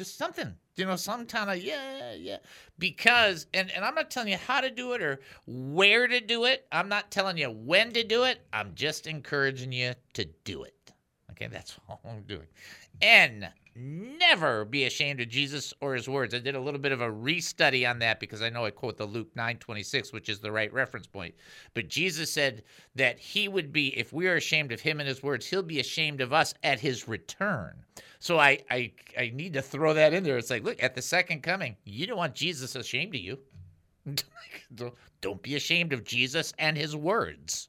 Just 0.00 0.16
something, 0.16 0.54
you 0.76 0.86
know, 0.86 0.96
some 0.96 1.26
kind 1.26 1.50
of 1.50 1.62
yeah, 1.62 2.14
yeah. 2.14 2.38
Because, 2.78 3.46
and 3.52 3.70
and 3.70 3.84
I'm 3.84 3.94
not 3.94 4.10
telling 4.10 4.30
you 4.30 4.38
how 4.38 4.62
to 4.62 4.70
do 4.70 4.94
it 4.94 5.02
or 5.02 5.20
where 5.46 6.08
to 6.08 6.20
do 6.20 6.46
it. 6.46 6.66
I'm 6.72 6.88
not 6.88 7.10
telling 7.10 7.36
you 7.36 7.50
when 7.50 7.92
to 7.92 8.02
do 8.02 8.24
it. 8.24 8.40
I'm 8.50 8.74
just 8.74 9.06
encouraging 9.06 9.72
you 9.72 9.92
to 10.14 10.24
do 10.44 10.62
it. 10.62 10.92
Okay, 11.32 11.48
that's 11.48 11.76
all 11.90 12.00
I'm 12.08 12.22
doing. 12.22 12.46
N 13.02 13.50
never 13.74 14.64
be 14.64 14.84
ashamed 14.84 15.20
of 15.20 15.28
Jesus 15.28 15.72
or 15.80 15.94
his 15.94 16.08
words. 16.08 16.34
I 16.34 16.38
did 16.38 16.54
a 16.54 16.60
little 16.60 16.80
bit 16.80 16.92
of 16.92 17.00
a 17.00 17.10
restudy 17.10 17.88
on 17.88 17.98
that 18.00 18.20
because 18.20 18.42
I 18.42 18.50
know 18.50 18.64
I 18.64 18.70
quote 18.70 18.96
the 18.96 19.06
Luke 19.06 19.34
9:26, 19.34 20.12
which 20.12 20.28
is 20.28 20.40
the 20.40 20.52
right 20.52 20.72
reference 20.72 21.06
point. 21.06 21.34
But 21.74 21.88
Jesus 21.88 22.32
said 22.32 22.64
that 22.94 23.18
he 23.18 23.48
would 23.48 23.72
be 23.72 23.96
if 23.98 24.12
we 24.12 24.28
are 24.28 24.36
ashamed 24.36 24.72
of 24.72 24.80
him 24.80 25.00
and 25.00 25.08
his 25.08 25.22
words, 25.22 25.46
he'll 25.46 25.62
be 25.62 25.80
ashamed 25.80 26.20
of 26.20 26.32
us 26.32 26.54
at 26.62 26.80
his 26.80 27.08
return. 27.08 27.84
So 28.18 28.38
I 28.38 28.58
I 28.70 28.92
I 29.18 29.30
need 29.34 29.52
to 29.54 29.62
throw 29.62 29.94
that 29.94 30.12
in 30.12 30.24
there. 30.24 30.38
It's 30.38 30.50
like, 30.50 30.64
look, 30.64 30.82
at 30.82 30.94
the 30.94 31.02
second 31.02 31.42
coming, 31.42 31.76
you 31.84 32.06
don't 32.06 32.18
want 32.18 32.34
Jesus 32.34 32.76
ashamed 32.76 33.14
of 33.14 33.20
you. 33.20 33.38
don't, 35.20 35.42
be 35.42 35.54
ashamed 35.54 35.92
of 35.92 36.04
Jesus 36.04 36.52
and 36.58 36.76
his 36.76 36.96
words. 36.96 37.68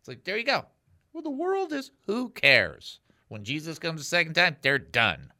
It's 0.00 0.08
like, 0.08 0.24
there 0.24 0.36
you 0.36 0.44
go. 0.44 0.66
Well, 1.12 1.22
the 1.22 1.30
world 1.30 1.72
is 1.72 1.90
who 2.06 2.30
cares? 2.30 3.00
When 3.28 3.44
Jesus 3.44 3.78
comes 3.78 4.00
the 4.00 4.04
second 4.04 4.34
time, 4.34 4.56
they're 4.62 4.78
done. 4.78 5.32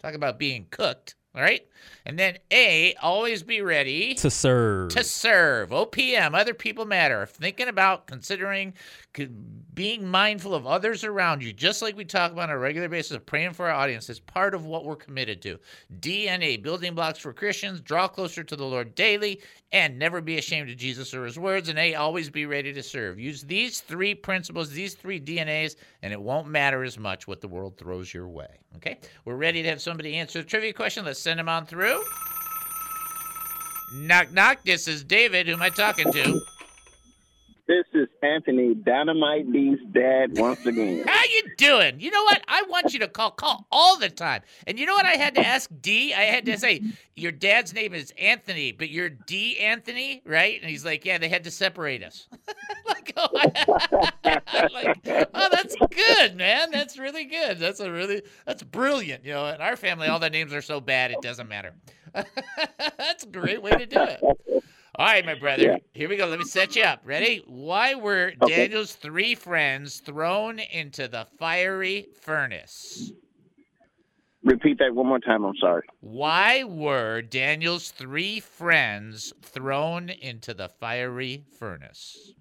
Talk 0.00 0.14
about 0.14 0.38
being 0.38 0.66
cooked. 0.70 1.14
All 1.34 1.40
right. 1.40 1.66
And 2.04 2.18
then 2.18 2.36
A, 2.50 2.94
always 3.00 3.42
be 3.42 3.62
ready 3.62 4.14
To 4.16 4.30
serve. 4.30 4.90
to 4.90 5.02
serve. 5.02 5.70
OPM, 5.70 6.38
other 6.38 6.52
people 6.52 6.84
matter. 6.84 7.24
Thinking 7.24 7.68
about 7.68 8.06
considering 8.06 8.74
being 9.74 10.06
mindful 10.06 10.54
of 10.54 10.66
others 10.66 11.04
around 11.04 11.42
you, 11.42 11.52
just 11.52 11.82
like 11.82 11.96
we 11.96 12.04
talk 12.04 12.32
about 12.32 12.48
on 12.48 12.54
a 12.54 12.58
regular 12.58 12.88
basis, 12.88 13.12
of 13.12 13.26
praying 13.26 13.52
for 13.52 13.68
our 13.68 13.74
audience, 13.74 14.08
is 14.08 14.20
part 14.20 14.54
of 14.54 14.66
what 14.66 14.84
we're 14.84 14.96
committed 14.96 15.40
to. 15.42 15.58
DNA, 16.00 16.62
building 16.62 16.94
blocks 16.94 17.18
for 17.18 17.32
Christians, 17.32 17.80
draw 17.80 18.08
closer 18.08 18.42
to 18.44 18.56
the 18.56 18.64
Lord 18.64 18.94
daily, 18.94 19.40
and 19.72 19.98
never 19.98 20.20
be 20.20 20.38
ashamed 20.38 20.70
of 20.70 20.76
Jesus 20.76 21.14
or 21.14 21.24
his 21.24 21.38
words. 21.38 21.68
And 21.68 21.78
A, 21.78 21.94
always 21.94 22.30
be 22.30 22.46
ready 22.46 22.72
to 22.72 22.82
serve. 22.82 23.18
Use 23.18 23.42
these 23.42 23.80
three 23.80 24.14
principles, 24.14 24.70
these 24.70 24.94
three 24.94 25.20
DNAs, 25.20 25.76
and 26.02 26.12
it 26.12 26.20
won't 26.20 26.48
matter 26.48 26.82
as 26.84 26.98
much 26.98 27.26
what 27.26 27.40
the 27.40 27.48
world 27.48 27.76
throws 27.78 28.12
your 28.12 28.28
way. 28.28 28.58
Okay? 28.76 28.98
We're 29.24 29.36
ready 29.36 29.62
to 29.62 29.68
have 29.68 29.80
somebody 29.80 30.16
answer 30.16 30.40
the 30.40 30.48
trivia 30.48 30.72
question. 30.72 31.04
Let's 31.04 31.20
send 31.20 31.38
them 31.38 31.48
on 31.48 31.66
through. 31.66 32.02
Knock, 33.94 34.32
knock. 34.32 34.62
This 34.64 34.88
is 34.88 35.04
David. 35.04 35.46
Who 35.46 35.54
am 35.54 35.62
I 35.62 35.68
talking 35.68 36.10
to? 36.12 36.40
This 37.72 38.02
is 38.02 38.08
Anthony 38.22 38.74
Dynamite 38.74 39.50
D's 39.50 39.78
dad 39.92 40.36
once 40.36 40.66
again. 40.66 41.04
How 41.08 41.24
you 41.24 41.56
doing? 41.56 42.00
You 42.00 42.10
know 42.10 42.22
what? 42.24 42.42
I 42.46 42.64
want 42.68 42.92
you 42.92 42.98
to 42.98 43.08
call, 43.08 43.30
call 43.30 43.66
all 43.72 43.96
the 43.98 44.10
time. 44.10 44.42
And 44.66 44.78
you 44.78 44.84
know 44.84 44.92
what? 44.92 45.06
I 45.06 45.12
had 45.12 45.34
to 45.36 45.46
ask 45.46 45.70
D. 45.80 46.12
I 46.12 46.24
had 46.24 46.44
to 46.44 46.58
say 46.58 46.82
your 47.16 47.32
dad's 47.32 47.72
name 47.72 47.94
is 47.94 48.12
Anthony, 48.18 48.72
but 48.72 48.90
you're 48.90 49.08
D. 49.08 49.58
Anthony, 49.58 50.20
right? 50.26 50.60
And 50.60 50.68
he's 50.68 50.84
like, 50.84 51.06
yeah, 51.06 51.16
they 51.16 51.30
had 51.30 51.44
to 51.44 51.50
separate 51.50 52.04
us. 52.04 52.28
like, 52.86 53.14
oh, 53.16 53.28
like, 54.22 54.98
oh, 55.32 55.48
that's 55.50 55.74
good, 55.90 56.36
man. 56.36 56.72
That's 56.72 56.98
really 56.98 57.24
good. 57.24 57.58
That's 57.58 57.80
a 57.80 57.90
really, 57.90 58.20
that's 58.44 58.62
brilliant. 58.62 59.24
You 59.24 59.32
know, 59.32 59.46
in 59.46 59.62
our 59.62 59.76
family, 59.76 60.08
all 60.08 60.18
the 60.18 60.28
names 60.28 60.52
are 60.52 60.60
so 60.60 60.78
bad 60.78 61.10
it 61.10 61.22
doesn't 61.22 61.48
matter. 61.48 61.72
that's 62.98 63.24
a 63.24 63.28
great 63.28 63.62
way 63.62 63.70
to 63.70 63.86
do 63.86 63.98
it. 63.98 64.20
All 64.96 65.06
right, 65.06 65.24
my 65.24 65.34
brother. 65.34 65.78
Here 65.94 66.06
we 66.06 66.16
go. 66.16 66.26
Let 66.26 66.38
me 66.38 66.44
set 66.44 66.76
you 66.76 66.82
up. 66.82 67.00
Ready? 67.04 67.42
Why 67.46 67.94
were 67.94 68.32
Daniel's 68.46 68.92
three 68.92 69.34
friends 69.34 70.00
thrown 70.00 70.58
into 70.58 71.08
the 71.08 71.26
fiery 71.38 72.08
furnace? 72.20 73.10
Repeat 74.44 74.78
that 74.80 74.94
one 74.94 75.06
more 75.06 75.18
time. 75.18 75.44
I'm 75.44 75.56
sorry. 75.58 75.84
Why 76.00 76.64
were 76.64 77.22
Daniel's 77.22 77.90
three 77.90 78.40
friends 78.40 79.32
thrown 79.40 80.10
into 80.10 80.52
the 80.52 80.68
fiery 80.68 81.44
furnace? 81.58 82.34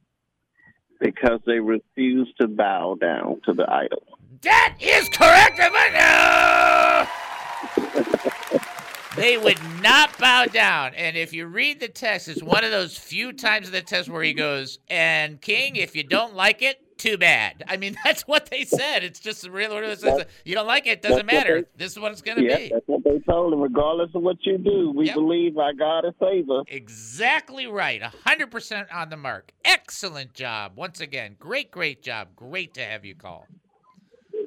Because 1.00 1.40
they 1.46 1.60
refused 1.60 2.34
to 2.42 2.50
bow 2.50 2.98
down 3.00 3.40
to 3.46 3.54
the 3.54 3.72
idol. 3.72 4.04
That 4.42 4.76
is 4.82 5.08
correct, 5.08 5.58
no! 6.04 7.08
They 9.16 9.38
would 9.38 9.58
not 9.82 10.18
bow 10.20 10.46
down. 10.46 10.94
And 10.96 11.18
if 11.18 11.34
you 11.34 11.46
read 11.48 11.80
the 11.82 11.90
text, 11.90 12.28
it's 12.30 12.42
one 12.42 12.64
of 12.64 12.72
those 12.72 12.98
few 12.98 13.34
times 13.34 13.68
in 13.68 13.74
the 13.74 13.82
text 13.82 14.10
where 14.10 14.24
he 14.24 14.34
goes, 14.34 14.80
and 14.90 15.42
King, 15.42 15.76
if 15.76 15.96
you 15.96 16.04
don't 16.04 16.34
like 16.34 16.62
it, 16.62 16.78
too 16.98 17.18
bad. 17.18 17.64
I 17.68 17.76
mean, 17.78 17.96
that's 18.06 18.22
what 18.28 18.50
they 18.50 18.64
said. 18.64 19.04
It's 19.04 19.20
just 19.20 19.42
the 19.42 19.52
real 19.52 19.74
order. 19.74 19.96
You 20.46 20.56
don't 20.56 20.68
like 20.68 20.88
it, 20.88 21.02
doesn't 21.02 21.26
matter. 21.26 21.62
they- 21.62 21.68
This 21.84 21.92
is 21.92 22.00
what 22.00 22.12
it's 22.14 22.22
going 22.22 22.38
to 22.38 22.44
Yeah, 22.46 22.58
be. 22.58 22.70
that's 22.72 22.88
what 22.88 23.04
they 23.04 23.20
told 23.30 23.52
him. 23.54 23.60
Regardless 23.60 24.12
of 24.16 24.22
what 24.22 24.38
you 24.46 24.58
do, 24.58 24.94
we 24.96 25.08
Yep. 25.08 25.16
believe 25.16 25.58
our 25.58 25.74
God 25.74 26.06
is 26.06 26.14
favor. 26.20 26.62
Exactly 26.68 27.68
right. 27.68 28.02
100% 28.02 28.94
on 28.94 29.10
the 29.10 29.18
mark. 29.18 29.52
Excellent 29.66 30.34
job. 30.34 30.74
Once 30.78 31.02
again, 31.02 31.36
great, 31.38 31.70
great 31.72 32.02
job. 32.02 32.30
Great 32.36 32.74
to 32.76 32.82
have 32.86 33.04
you 33.04 33.16
call. 33.16 33.46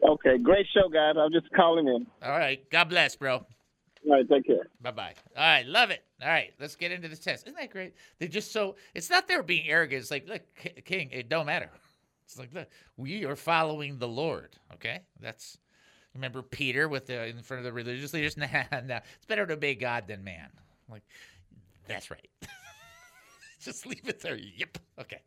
Okay, 0.09 0.39
great 0.39 0.67
show, 0.73 0.89
guys. 0.89 1.17
I'm 1.19 1.33
just 1.33 1.51
calling 1.55 1.89
in. 1.89 2.07
All 2.23 2.31
right. 2.39 2.61
God 2.71 2.85
bless, 2.89 3.17
bro. 3.17 3.45
All 4.07 4.13
right, 4.13 4.29
take 4.29 4.47
care. 4.47 4.67
Bye 4.83 4.91
bye. 4.91 5.15
All 5.37 5.43
right, 5.43 5.67
love 5.67 5.91
it. 5.91 6.05
All 6.23 6.29
right, 6.29 6.53
let's 6.61 6.77
get 6.77 6.93
into 6.93 7.09
the 7.09 7.17
test. 7.17 7.47
Isn't 7.47 7.59
that 7.59 7.71
great? 7.71 7.95
They're 8.19 8.29
just 8.29 8.53
so. 8.53 8.77
It's 8.95 9.09
not 9.09 9.27
they're 9.27 9.43
being 9.43 9.67
arrogant. 9.69 10.03
It's 10.03 10.11
like, 10.11 10.29
look, 10.29 10.43
King, 10.85 11.09
it 11.13 11.29
don't 11.29 11.47
matter. 11.47 11.71
It's 12.27 12.39
like, 12.39 12.55
look, 12.55 12.69
we 12.97 13.27
are 13.27 13.37
following 13.37 13.99
the 13.99 14.09
Lord. 14.09 14.57
Okay, 14.73 15.01
that's. 15.21 15.59
Remember 16.15 16.41
Peter 16.41 16.89
with 16.89 17.07
the 17.07 17.27
in 17.27 17.43
front 17.43 17.59
of 17.59 17.65
the 17.65 17.73
religious 17.73 18.15
leaders? 18.15 18.37
Nah, 18.39 18.47
nah. 18.87 19.01
It's 19.17 19.27
better 19.29 19.47
to 19.47 19.53
obey 19.53 19.75
God 19.75 20.09
than 20.09 20.25
man. 20.25 20.49
I'm 20.55 20.93
like, 20.93 21.03
that's 21.87 22.11
right. 22.11 22.27
just 23.61 23.85
leave 23.87 24.09
it 24.09 24.21
there. 24.21 24.37
Yep. 24.37 24.79
Okay. 25.01 25.21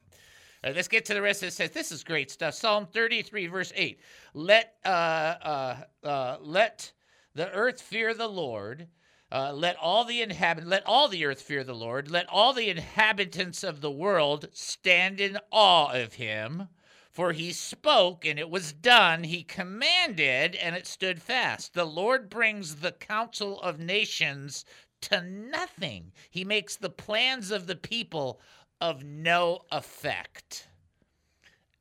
All 0.63 0.69
right, 0.69 0.75
let's 0.75 0.87
get 0.87 1.05
to 1.05 1.13
the 1.13 1.21
rest 1.21 1.43
of 1.43 1.49
it. 1.49 1.51
Says 1.51 1.69
this 1.69 1.91
is 1.91 2.03
great 2.03 2.31
stuff. 2.31 2.55
Psalm 2.55 2.87
33, 2.91 3.45
verse 3.45 3.71
8. 3.75 3.99
Let 4.33 4.73
uh 4.83 4.87
uh 4.89 5.77
uh 6.03 6.37
let 6.41 6.91
the 7.37 7.51
earth 7.51 7.79
fear 7.79 8.15
the 8.15 8.27
Lord. 8.27 8.87
Uh, 9.31 9.53
let 9.53 9.75
all 9.77 10.03
the 10.03 10.21
inhabit 10.21 10.65
let 10.65 10.83
all 10.87 11.07
the 11.07 11.23
earth 11.23 11.41
fear 11.41 11.63
the 11.63 11.75
Lord. 11.75 12.09
Let 12.09 12.27
all 12.29 12.51
the 12.51 12.69
inhabitants 12.69 13.63
of 13.63 13.79
the 13.79 13.91
world 13.91 14.47
stand 14.53 15.21
in 15.21 15.37
awe 15.51 15.91
of 15.93 16.13
him. 16.13 16.69
For 17.11 17.33
he 17.33 17.51
spoke 17.53 18.25
and 18.25 18.39
it 18.39 18.49
was 18.49 18.73
done. 18.73 19.23
He 19.23 19.43
commanded 19.43 20.55
and 20.55 20.75
it 20.75 20.87
stood 20.87 21.21
fast. 21.21 21.75
The 21.75 21.85
Lord 21.85 22.27
brings 22.27 22.77
the 22.77 22.91
counsel 22.91 23.61
of 23.61 23.79
nations 23.79 24.65
to 25.01 25.21
nothing. 25.21 26.13
He 26.31 26.43
makes 26.43 26.75
the 26.75 26.89
plans 26.89 27.51
of 27.51 27.67
the 27.67 27.75
people 27.75 28.41
of 28.81 29.03
no 29.03 29.61
effect. 29.71 30.67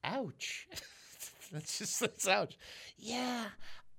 Ouch. 0.04 0.68
that's 1.50 1.78
just 1.78 2.00
that's 2.00 2.28
ouch. 2.28 2.58
Yeah, 2.98 3.46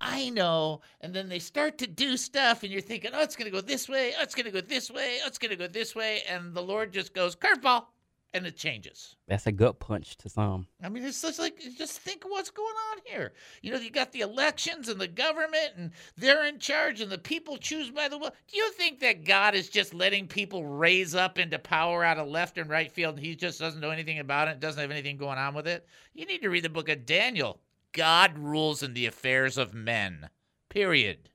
I 0.00 0.30
know. 0.30 0.80
And 1.00 1.14
then 1.14 1.28
they 1.28 1.38
start 1.38 1.78
to 1.78 1.86
do 1.86 2.16
stuff, 2.16 2.62
and 2.62 2.72
you're 2.72 2.80
thinking, 2.80 3.10
oh, 3.14 3.22
it's 3.22 3.36
going 3.36 3.50
to 3.50 3.56
go 3.56 3.60
this 3.60 3.88
way. 3.88 4.12
Oh, 4.18 4.22
it's 4.22 4.34
going 4.34 4.46
to 4.46 4.52
go 4.52 4.60
this 4.60 4.90
way. 4.90 5.18
Oh, 5.22 5.26
it's 5.26 5.38
going 5.38 5.50
to 5.50 5.56
go 5.56 5.66
this 5.66 5.94
way. 5.94 6.22
And 6.28 6.54
the 6.54 6.62
Lord 6.62 6.92
just 6.92 7.14
goes, 7.14 7.34
curveball, 7.34 7.86
and 8.34 8.46
it 8.46 8.56
changes. 8.56 9.16
That's 9.26 9.46
a 9.46 9.52
gut 9.52 9.80
punch 9.80 10.16
to 10.18 10.28
some. 10.28 10.66
I 10.82 10.88
mean, 10.88 11.02
it's 11.02 11.22
just 11.22 11.38
like, 11.38 11.58
just 11.76 11.98
think 12.00 12.24
what's 12.28 12.50
going 12.50 12.74
on 12.92 12.98
here. 13.06 13.32
You 13.62 13.72
know, 13.72 13.78
you 13.78 13.90
got 13.90 14.12
the 14.12 14.20
elections 14.20 14.88
and 14.88 15.00
the 15.00 15.08
government, 15.08 15.72
and 15.76 15.90
they're 16.16 16.44
in 16.44 16.58
charge, 16.58 17.00
and 17.00 17.10
the 17.10 17.18
people 17.18 17.56
choose 17.56 17.90
by 17.90 18.08
the 18.08 18.18
will. 18.18 18.34
Do 18.46 18.56
you 18.56 18.70
think 18.72 19.00
that 19.00 19.24
God 19.24 19.54
is 19.54 19.68
just 19.68 19.94
letting 19.94 20.28
people 20.28 20.64
raise 20.64 21.14
up 21.14 21.38
into 21.38 21.58
power 21.58 22.04
out 22.04 22.18
of 22.18 22.28
left 22.28 22.58
and 22.58 22.70
right 22.70 22.92
field, 22.92 23.16
and 23.16 23.24
he 23.24 23.34
just 23.34 23.58
doesn't 23.58 23.80
know 23.80 23.90
anything 23.90 24.18
about 24.18 24.48
it, 24.48 24.60
doesn't 24.60 24.80
have 24.80 24.90
anything 24.90 25.16
going 25.16 25.38
on 25.38 25.54
with 25.54 25.66
it? 25.66 25.86
You 26.14 26.26
need 26.26 26.42
to 26.42 26.50
read 26.50 26.64
the 26.64 26.68
book 26.68 26.88
of 26.88 27.06
Daniel. 27.06 27.60
God 27.98 28.38
rules 28.38 28.80
in 28.84 28.94
the 28.94 29.06
affairs 29.06 29.58
of 29.58 29.74
men, 29.74 30.30
period. 30.68 31.30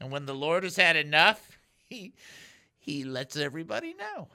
And 0.00 0.10
when 0.10 0.26
the 0.26 0.34
Lord 0.34 0.64
has 0.64 0.74
had 0.74 0.96
enough, 0.96 1.56
he, 1.88 2.12
he 2.76 3.04
lets 3.04 3.36
everybody 3.36 3.94
know 3.94 4.26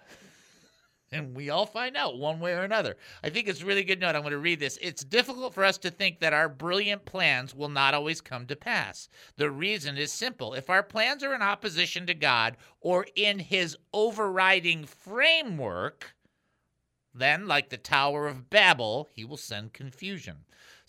and 1.12 1.36
we 1.36 1.50
all 1.50 1.66
find 1.66 1.98
out 1.98 2.18
one 2.18 2.40
way 2.40 2.54
or 2.54 2.64
another. 2.64 2.96
I 3.22 3.30
think 3.30 3.50
it's 3.50 3.62
a 3.62 3.66
really 3.66 3.84
good 3.84 4.00
note. 4.00 4.16
I'm 4.16 4.22
going 4.22 4.32
to 4.32 4.38
read 4.38 4.62
this. 4.62 4.80
It's 4.82 5.04
difficult 5.04 5.54
for 5.54 5.66
us 5.66 5.78
to 5.80 5.92
think 5.92 6.22
that 6.22 6.32
our 6.32 6.48
brilliant 6.48 7.04
plans 7.04 7.54
will 7.54 7.68
not 7.68 7.94
always 7.94 8.22
come 8.22 8.48
to 8.48 8.56
pass. 8.56 9.10
The 9.36 9.52
reason 9.52 9.98
is 9.98 10.14
simple. 10.14 10.54
If 10.54 10.70
our 10.70 10.84
plans 10.84 11.22
are 11.22 11.36
in 11.36 11.42
opposition 11.42 12.06
to 12.08 12.14
God 12.14 12.56
or 12.80 13.08
in 13.14 13.40
his 13.40 13.76
overriding 13.94 14.86
framework, 14.86 16.16
then, 17.14 17.46
like 17.46 17.70
the 17.70 17.78
Tower 17.78 18.26
of 18.26 18.50
Babel, 18.50 19.10
he 19.14 19.26
will 19.26 19.36
send 19.36 19.74
confusion. 19.74 20.46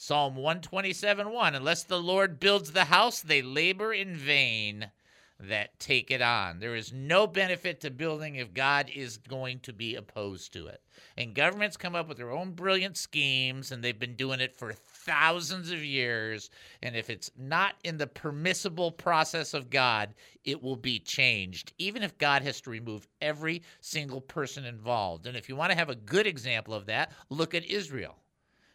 Psalm 0.07 0.37
127 0.37 1.33
1 1.33 1.55
Unless 1.57 1.83
the 1.83 2.01
Lord 2.01 2.39
builds 2.39 2.71
the 2.71 2.85
house, 2.85 3.21
they 3.21 3.43
labor 3.43 3.93
in 3.93 4.15
vain 4.15 4.93
that 5.41 5.81
take 5.81 6.13
it 6.13 6.23
on. 6.23 6.61
There 6.61 6.77
is 6.77 6.93
no 6.93 7.27
benefit 7.27 7.81
to 7.81 7.91
building 7.91 8.37
if 8.37 8.55
God 8.55 8.89
is 8.95 9.17
going 9.17 9.59
to 9.65 9.73
be 9.73 9.97
opposed 9.97 10.53
to 10.53 10.69
it. 10.69 10.81
And 11.17 11.35
governments 11.35 11.77
come 11.77 11.97
up 11.97 12.07
with 12.07 12.19
their 12.19 12.31
own 12.31 12.53
brilliant 12.53 12.97
schemes, 12.97 13.73
and 13.73 13.83
they've 13.83 13.99
been 13.99 14.15
doing 14.15 14.39
it 14.39 14.55
for 14.55 14.73
thousands 14.73 15.73
of 15.73 15.85
years. 15.85 16.51
And 16.85 16.95
if 16.95 17.11
it's 17.11 17.33
not 17.37 17.75
in 17.83 17.99
the 17.99 18.07
permissible 18.07 18.93
process 18.93 19.55
of 19.55 19.71
God, 19.71 20.15
it 20.45 20.63
will 20.63 20.77
be 20.77 21.01
changed, 21.01 21.73
even 21.79 22.05
if 22.05 22.17
God 22.17 22.43
has 22.43 22.61
to 22.61 22.71
remove 22.71 23.09
every 23.21 23.61
single 23.81 24.21
person 24.21 24.67
involved. 24.67 25.27
And 25.27 25.37
if 25.37 25.49
you 25.49 25.57
want 25.57 25.73
to 25.73 25.79
have 25.79 25.91
a 25.91 25.97
good 25.97 26.29
example 26.29 26.75
of 26.75 26.87
that, 26.87 27.11
look 27.29 27.57
at 27.57 27.65
Israel. 27.65 28.15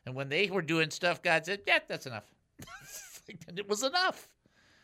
And 0.05 0.15
when 0.15 0.29
they 0.29 0.49
were 0.49 0.61
doing 0.61 0.89
stuff, 0.89 1.21
God 1.21 1.45
said, 1.45 1.61
Yeah, 1.67 1.79
that's 1.87 2.07
enough. 2.07 2.25
and 3.47 3.59
it 3.59 3.67
was 3.67 3.83
enough. 3.83 4.27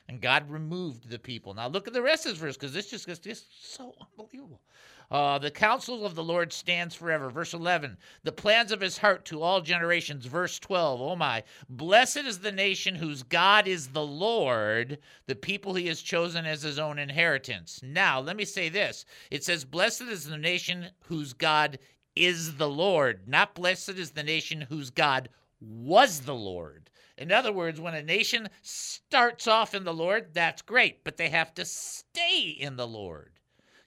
and 0.10 0.22
God 0.22 0.50
removed 0.50 1.10
the 1.10 1.20
people. 1.20 1.54
Now 1.54 1.68
look 1.68 1.88
at 1.88 1.94
the 1.94 2.02
rest 2.02 2.26
of 2.26 2.32
this 2.32 2.40
verse 2.40 2.58
because 2.58 2.74
this 2.74 2.90
just 2.90 3.08
gets 3.08 3.20
this 3.20 3.46
so 3.62 3.94
unbelievable. 4.00 4.62
Uh, 5.10 5.40
the 5.40 5.52
counsel 5.52 6.06
of 6.06 6.16
the 6.16 6.24
Lord 6.24 6.52
stands 6.52 6.94
forever. 6.94 7.30
Verse 7.30 7.54
11, 7.54 7.98
the 8.24 8.32
plans 8.32 8.74
of 8.74 8.82
his 8.82 8.98
heart 8.98 9.24
to 9.26 9.42
all 9.42 9.62
generations. 9.62 10.26
Verse 10.26 10.60
12, 10.60 11.02
oh 11.02 11.16
my, 11.16 11.44
blessed 11.70 12.18
is 12.18 12.40
the 12.40 12.52
nation 12.52 12.94
whose 12.94 13.24
God 13.24 13.68
is 13.68 13.88
the 13.88 14.06
Lord, 14.06 14.98
the 15.26 15.36
people 15.36 15.74
he 15.74 15.88
has 15.88 16.02
chosen 16.02 16.46
as 16.46 16.62
his 16.62 16.78
own 16.78 17.00
inheritance. 17.00 17.80
Now, 17.82 18.20
let 18.20 18.36
me 18.36 18.44
say 18.44 18.68
this 18.68 19.06
it 19.32 19.46
says, 19.46 19.64
blessed 19.64 20.04
is 20.04 20.26
the 20.26 20.38
nation 20.38 20.88
whose 21.06 21.32
God 21.32 21.80
is 22.26 22.58
the 22.58 22.70
Lord, 22.70 23.28
not 23.28 23.56
blessed 23.56 23.90
is 23.90 24.12
the 24.12 24.24
nation 24.24 24.62
whose 24.62 24.90
God 24.90 25.30
was 25.60 26.22
the 26.22 26.36
Lord. 26.36 26.90
In 27.18 27.32
other 27.32 27.52
words, 27.52 27.80
when 27.82 27.96
a 27.96 28.04
nation 28.04 28.48
starts 28.62 29.48
off 29.48 29.74
in 29.74 29.84
the 29.84 29.94
Lord, 29.94 30.34
that's 30.34 30.62
great, 30.62 31.04
but 31.04 31.18
they 31.18 31.30
have 31.30 31.54
to 31.56 31.66
stay 31.66 32.56
in 32.60 32.76
the 32.76 32.88
Lord. 32.88 33.32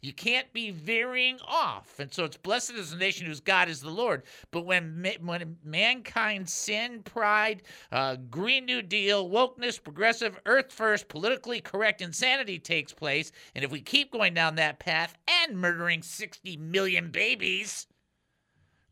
You 0.03 0.15
can't 0.15 0.51
be 0.55 0.71
veering 0.71 1.39
off. 1.47 2.01
And 2.01 2.13
so 2.13 2.25
it's 2.25 2.39
blessed 2.39 2.73
is 2.73 2.91
the 2.91 2.97
nation 2.97 3.27
whose 3.27 3.41
God 3.41 3.69
is 3.69 3.81
the 3.81 3.91
Lord. 3.91 4.23
But 4.51 4.65
when, 4.65 5.07
when 5.21 5.59
mankind 5.63 6.49
sin, 6.49 7.03
pride, 7.03 7.63
uh, 7.93 8.17
Green 8.31 8.65
New 8.65 8.81
Deal, 8.81 9.29
wokeness, 9.29 9.83
progressive, 9.83 10.41
earth 10.47 10.73
first, 10.73 11.09
politically 11.09 11.61
correct 11.61 12.01
insanity 12.01 12.59
takes 12.59 12.95
place, 12.95 13.31
and 13.55 13.63
if 13.63 13.71
we 13.71 13.83
keep 13.83 14.11
going 14.11 14.33
down 14.33 14.55
that 14.55 14.79
path 14.79 15.15
and 15.29 15.59
murdering 15.59 16.03
60 16.03 16.57
million 16.57 17.11
babies, 17.11 17.87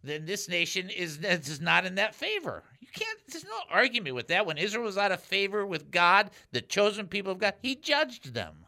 then 0.08 0.24
this 0.24 0.48
nation 0.48 0.90
is, 0.90 1.18
is 1.18 1.60
not 1.60 1.84
in 1.84 1.96
that 1.96 2.14
favor. 2.14 2.62
You 2.80 2.88
can't, 2.94 3.18
there's 3.28 3.44
no 3.44 3.60
argument 3.70 4.14
with 4.14 4.28
that. 4.28 4.46
When 4.46 4.58
Israel 4.58 4.84
was 4.84 4.98
out 4.98 5.12
of 5.12 5.20
favor 5.20 5.66
with 5.66 5.90
God, 5.90 6.30
the 6.52 6.60
chosen 6.60 7.06
people 7.06 7.32
of 7.32 7.38
God, 7.38 7.54
he 7.60 7.74
judged 7.74 8.34
them. 8.34 8.64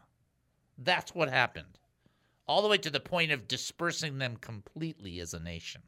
That's 0.77 1.15
what 1.15 1.29
happened 1.29 1.77
all 2.51 2.61
the 2.61 2.67
way 2.67 2.77
to 2.77 2.89
the 2.89 2.99
point 2.99 3.31
of 3.31 3.47
dispersing 3.47 4.17
them 4.17 4.35
completely 4.35 5.21
as 5.21 5.33
a 5.33 5.39
nation. 5.39 5.81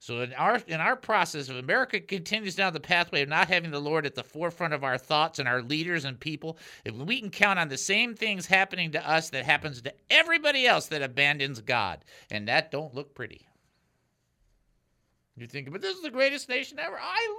So 0.00 0.22
in 0.22 0.32
our 0.32 0.56
in 0.66 0.80
our 0.80 0.96
process, 0.96 1.50
if 1.50 1.56
America 1.56 2.00
continues 2.00 2.54
down 2.54 2.72
the 2.72 2.80
pathway 2.80 3.20
of 3.20 3.28
not 3.28 3.48
having 3.48 3.70
the 3.70 3.80
Lord 3.80 4.06
at 4.06 4.14
the 4.14 4.24
forefront 4.24 4.72
of 4.72 4.82
our 4.82 4.96
thoughts 4.96 5.38
and 5.38 5.46
our 5.46 5.60
leaders 5.60 6.06
and 6.06 6.18
people, 6.18 6.56
if 6.86 6.94
we 6.94 7.20
can 7.20 7.28
count 7.28 7.58
on 7.58 7.68
the 7.68 7.76
same 7.76 8.14
things 8.14 8.46
happening 8.46 8.92
to 8.92 9.08
us 9.08 9.28
that 9.28 9.44
happens 9.44 9.82
to 9.82 9.92
everybody 10.08 10.66
else 10.66 10.86
that 10.86 11.02
abandons 11.02 11.60
God, 11.60 12.02
and 12.30 12.48
that 12.48 12.70
don't 12.70 12.94
look 12.94 13.14
pretty. 13.14 13.46
You 15.36 15.46
think, 15.46 15.70
but 15.70 15.82
this 15.82 15.96
is 15.96 16.02
the 16.02 16.10
greatest 16.10 16.48
nation 16.48 16.78
ever. 16.78 16.98
I 16.98 17.34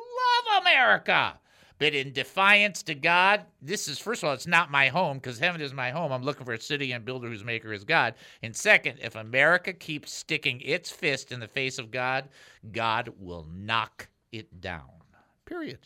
love 0.54 0.62
America. 0.62 1.40
But 1.82 1.96
in 1.96 2.14
defiance 2.14 2.84
to 2.84 2.94
God, 2.94 3.42
this 3.60 3.88
is, 3.88 3.98
first 3.98 4.22
of 4.22 4.28
all, 4.28 4.36
it's 4.36 4.46
not 4.46 4.70
my 4.70 4.90
home 4.90 5.18
because 5.18 5.40
heaven 5.40 5.62
is 5.62 5.74
my 5.74 5.90
home. 5.90 6.12
I'm 6.12 6.22
looking 6.22 6.46
for 6.46 6.54
a 6.54 6.62
city 6.62 6.92
and 6.92 7.04
builder 7.04 7.28
whose 7.28 7.44
maker 7.44 7.74
is 7.74 7.84
God. 7.84 8.14
And 8.44 8.56
second, 8.56 9.00
if 9.02 9.16
America 9.16 9.74
keeps 9.74 10.14
sticking 10.14 10.62
its 10.62 10.92
fist 10.92 11.32
in 11.32 11.40
the 11.40 11.48
face 11.48 11.80
of 11.80 11.90
God, 11.90 12.30
God 12.72 13.12
will 13.20 13.48
knock 13.52 14.10
it 14.32 14.62
down. 14.62 14.92
Period. 15.46 15.80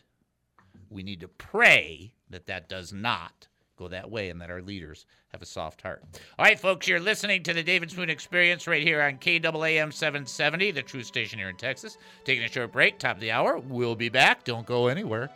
We 0.89 1.01
need 1.01 1.21
to 1.21 1.29
pray 1.29 2.11
that 2.29 2.47
that 2.47 2.67
does 2.67 2.91
not 2.91 3.47
go 3.77 3.87
that 3.87 4.11
way 4.11 4.29
and 4.29 4.41
that 4.41 4.51
our 4.51 4.61
leaders 4.61 5.05
have 5.29 5.41
a 5.41 5.45
soft 5.45 5.81
heart. 5.81 6.03
All 6.37 6.43
right, 6.43 6.59
folks, 6.59 6.89
you're 6.89 6.99
listening 6.99 7.41
to 7.43 7.53
the 7.53 7.63
David 7.63 7.89
Spoon 7.89 8.09
Experience 8.09 8.67
right 8.67 8.83
here 8.83 9.01
on 9.01 9.13
KAAM 9.13 9.93
770, 9.93 10.71
the 10.71 10.81
true 10.81 11.03
station 11.03 11.39
here 11.39 11.47
in 11.47 11.55
Texas. 11.55 11.97
Taking 12.25 12.43
a 12.43 12.51
short 12.51 12.73
break, 12.73 12.99
top 12.99 13.15
of 13.15 13.21
the 13.21 13.31
hour. 13.31 13.59
We'll 13.59 13.95
be 13.95 14.09
back. 14.09 14.43
Don't 14.43 14.65
go 14.65 14.87
anywhere. 14.87 15.29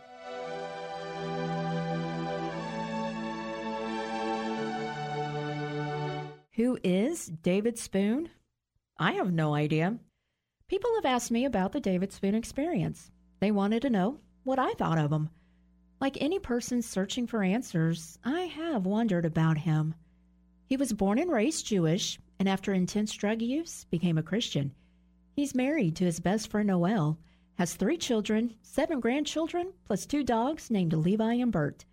Who 6.60 6.78
is 6.84 7.28
David 7.28 7.80
Spoon? 7.80 8.32
I 8.98 9.14
have 9.14 9.32
no 9.32 9.56
idea. 9.56 9.98
People 10.68 10.94
have 10.96 11.06
asked 11.06 11.32
me 11.32 11.46
about 11.46 11.72
the 11.72 11.80
David 11.80 12.12
Spoon 12.12 12.36
experience. 12.36 13.12
They 13.40 13.50
wanted 13.50 13.82
to 13.84 13.90
know 13.90 14.20
what 14.44 14.60
I 14.60 14.74
thought 14.74 14.98
of 14.98 15.10
him. 15.10 15.30
Like 16.02 16.18
any 16.20 16.38
person 16.38 16.82
searching 16.82 17.28
for 17.28 17.44
answers, 17.44 18.20
I 18.26 18.42
have 18.42 18.86
wondered 18.86 19.24
about 19.24 19.60
him. 19.60 19.96
He 20.66 20.76
was 20.76 20.92
born 20.92 21.18
and 21.18 21.32
raised 21.32 21.66
Jewish, 21.66 22.20
and 22.40 22.50
after 22.50 22.74
intense 22.74 23.14
drug 23.14 23.42
use, 23.42 23.86
became 23.86 24.18
a 24.18 24.22
Christian. 24.22 24.74
He's 25.32 25.56
married 25.56 25.96
to 25.96 26.04
his 26.04 26.20
best 26.20 26.52
friend 26.52 26.68
Noel, 26.68 27.18
has 27.54 27.76
three 27.76 27.96
children, 27.96 28.56
seven 28.64 29.00
grandchildren, 29.00 29.72
plus 29.86 30.06
two 30.06 30.26
dogs 30.26 30.70
named 30.70 30.92
Levi 30.92 31.36
and 31.36 31.54
Bert. 31.54 31.86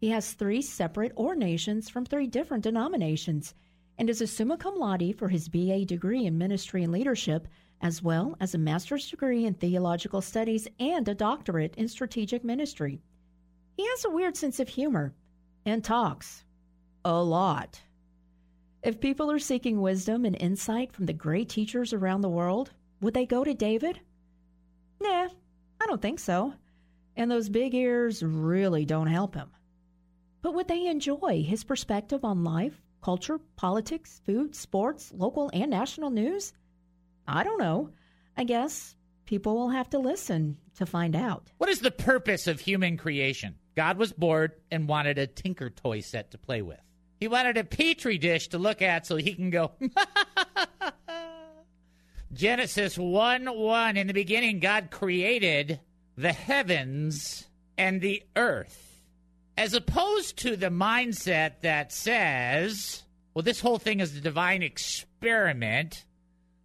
He 0.00 0.08
has 0.08 0.32
three 0.32 0.62
separate 0.62 1.12
ordinations 1.16 1.88
from 1.88 2.04
three 2.04 2.26
different 2.26 2.64
denominations 2.64 3.54
and 4.00 4.08
is 4.08 4.22
a 4.22 4.26
summa 4.26 4.56
cum 4.56 4.78
laude 4.78 5.14
for 5.18 5.28
his 5.28 5.50
BA 5.50 5.84
degree 5.84 6.24
in 6.24 6.38
ministry 6.38 6.82
and 6.82 6.90
leadership, 6.90 7.46
as 7.82 8.02
well 8.02 8.34
as 8.40 8.54
a 8.54 8.58
master's 8.58 9.10
degree 9.10 9.44
in 9.44 9.52
theological 9.52 10.22
studies 10.22 10.66
and 10.78 11.06
a 11.06 11.14
doctorate 11.14 11.74
in 11.76 11.86
strategic 11.86 12.42
ministry. 12.42 13.02
He 13.76 13.86
has 13.86 14.06
a 14.06 14.10
weird 14.10 14.38
sense 14.38 14.58
of 14.58 14.70
humor 14.70 15.12
and 15.66 15.84
talks 15.84 16.44
a 17.04 17.22
lot. 17.22 17.82
If 18.82 19.00
people 19.00 19.30
are 19.30 19.38
seeking 19.38 19.82
wisdom 19.82 20.24
and 20.24 20.36
insight 20.40 20.94
from 20.94 21.04
the 21.04 21.12
great 21.12 21.50
teachers 21.50 21.92
around 21.92 22.22
the 22.22 22.30
world, 22.30 22.70
would 23.02 23.12
they 23.12 23.26
go 23.26 23.44
to 23.44 23.52
David? 23.52 24.00
Nah, 24.98 25.28
I 25.78 25.86
don't 25.86 26.00
think 26.00 26.20
so. 26.20 26.54
And 27.16 27.30
those 27.30 27.50
big 27.50 27.74
ears 27.74 28.22
really 28.22 28.86
don't 28.86 29.08
help 29.08 29.34
him. 29.34 29.50
But 30.40 30.54
would 30.54 30.68
they 30.68 30.86
enjoy 30.86 31.44
his 31.46 31.64
perspective 31.64 32.24
on 32.24 32.44
life, 32.44 32.80
culture, 33.00 33.38
politics, 33.56 34.20
food, 34.24 34.54
sports, 34.54 35.12
local 35.14 35.50
and 35.52 35.70
national 35.70 36.10
news? 36.10 36.52
I 37.26 37.44
don't 37.44 37.60
know. 37.60 37.90
I 38.36 38.44
guess 38.44 38.96
people 39.26 39.54
will 39.54 39.70
have 39.70 39.90
to 39.90 39.98
listen 39.98 40.56
to 40.76 40.86
find 40.86 41.14
out. 41.14 41.50
What 41.58 41.70
is 41.70 41.80
the 41.80 41.90
purpose 41.90 42.46
of 42.46 42.60
human 42.60 42.96
creation? 42.96 43.56
God 43.76 43.98
was 43.98 44.12
bored 44.12 44.52
and 44.70 44.88
wanted 44.88 45.18
a 45.18 45.26
Tinker 45.26 45.70
toy 45.70 46.00
set 46.00 46.32
to 46.32 46.38
play 46.38 46.62
with. 46.62 46.80
He 47.18 47.28
wanted 47.28 47.56
a 47.56 47.64
petri 47.64 48.18
dish 48.18 48.48
to 48.48 48.58
look 48.58 48.82
at 48.82 49.06
so 49.06 49.16
he 49.16 49.34
can 49.34 49.50
go. 49.50 49.72
Genesis 52.32 52.96
1 52.96 53.46
1. 53.46 53.96
In 53.96 54.06
the 54.06 54.14
beginning, 54.14 54.58
God 54.60 54.90
created 54.90 55.80
the 56.16 56.32
heavens 56.32 57.46
and 57.76 58.00
the 58.00 58.22
earth 58.36 58.89
as 59.60 59.74
opposed 59.74 60.38
to 60.38 60.56
the 60.56 60.70
mindset 60.70 61.60
that 61.60 61.92
says, 61.92 63.02
well, 63.34 63.42
this 63.42 63.60
whole 63.60 63.76
thing 63.76 64.00
is 64.00 64.16
a 64.16 64.20
divine 64.22 64.62
experiment. 64.62 66.06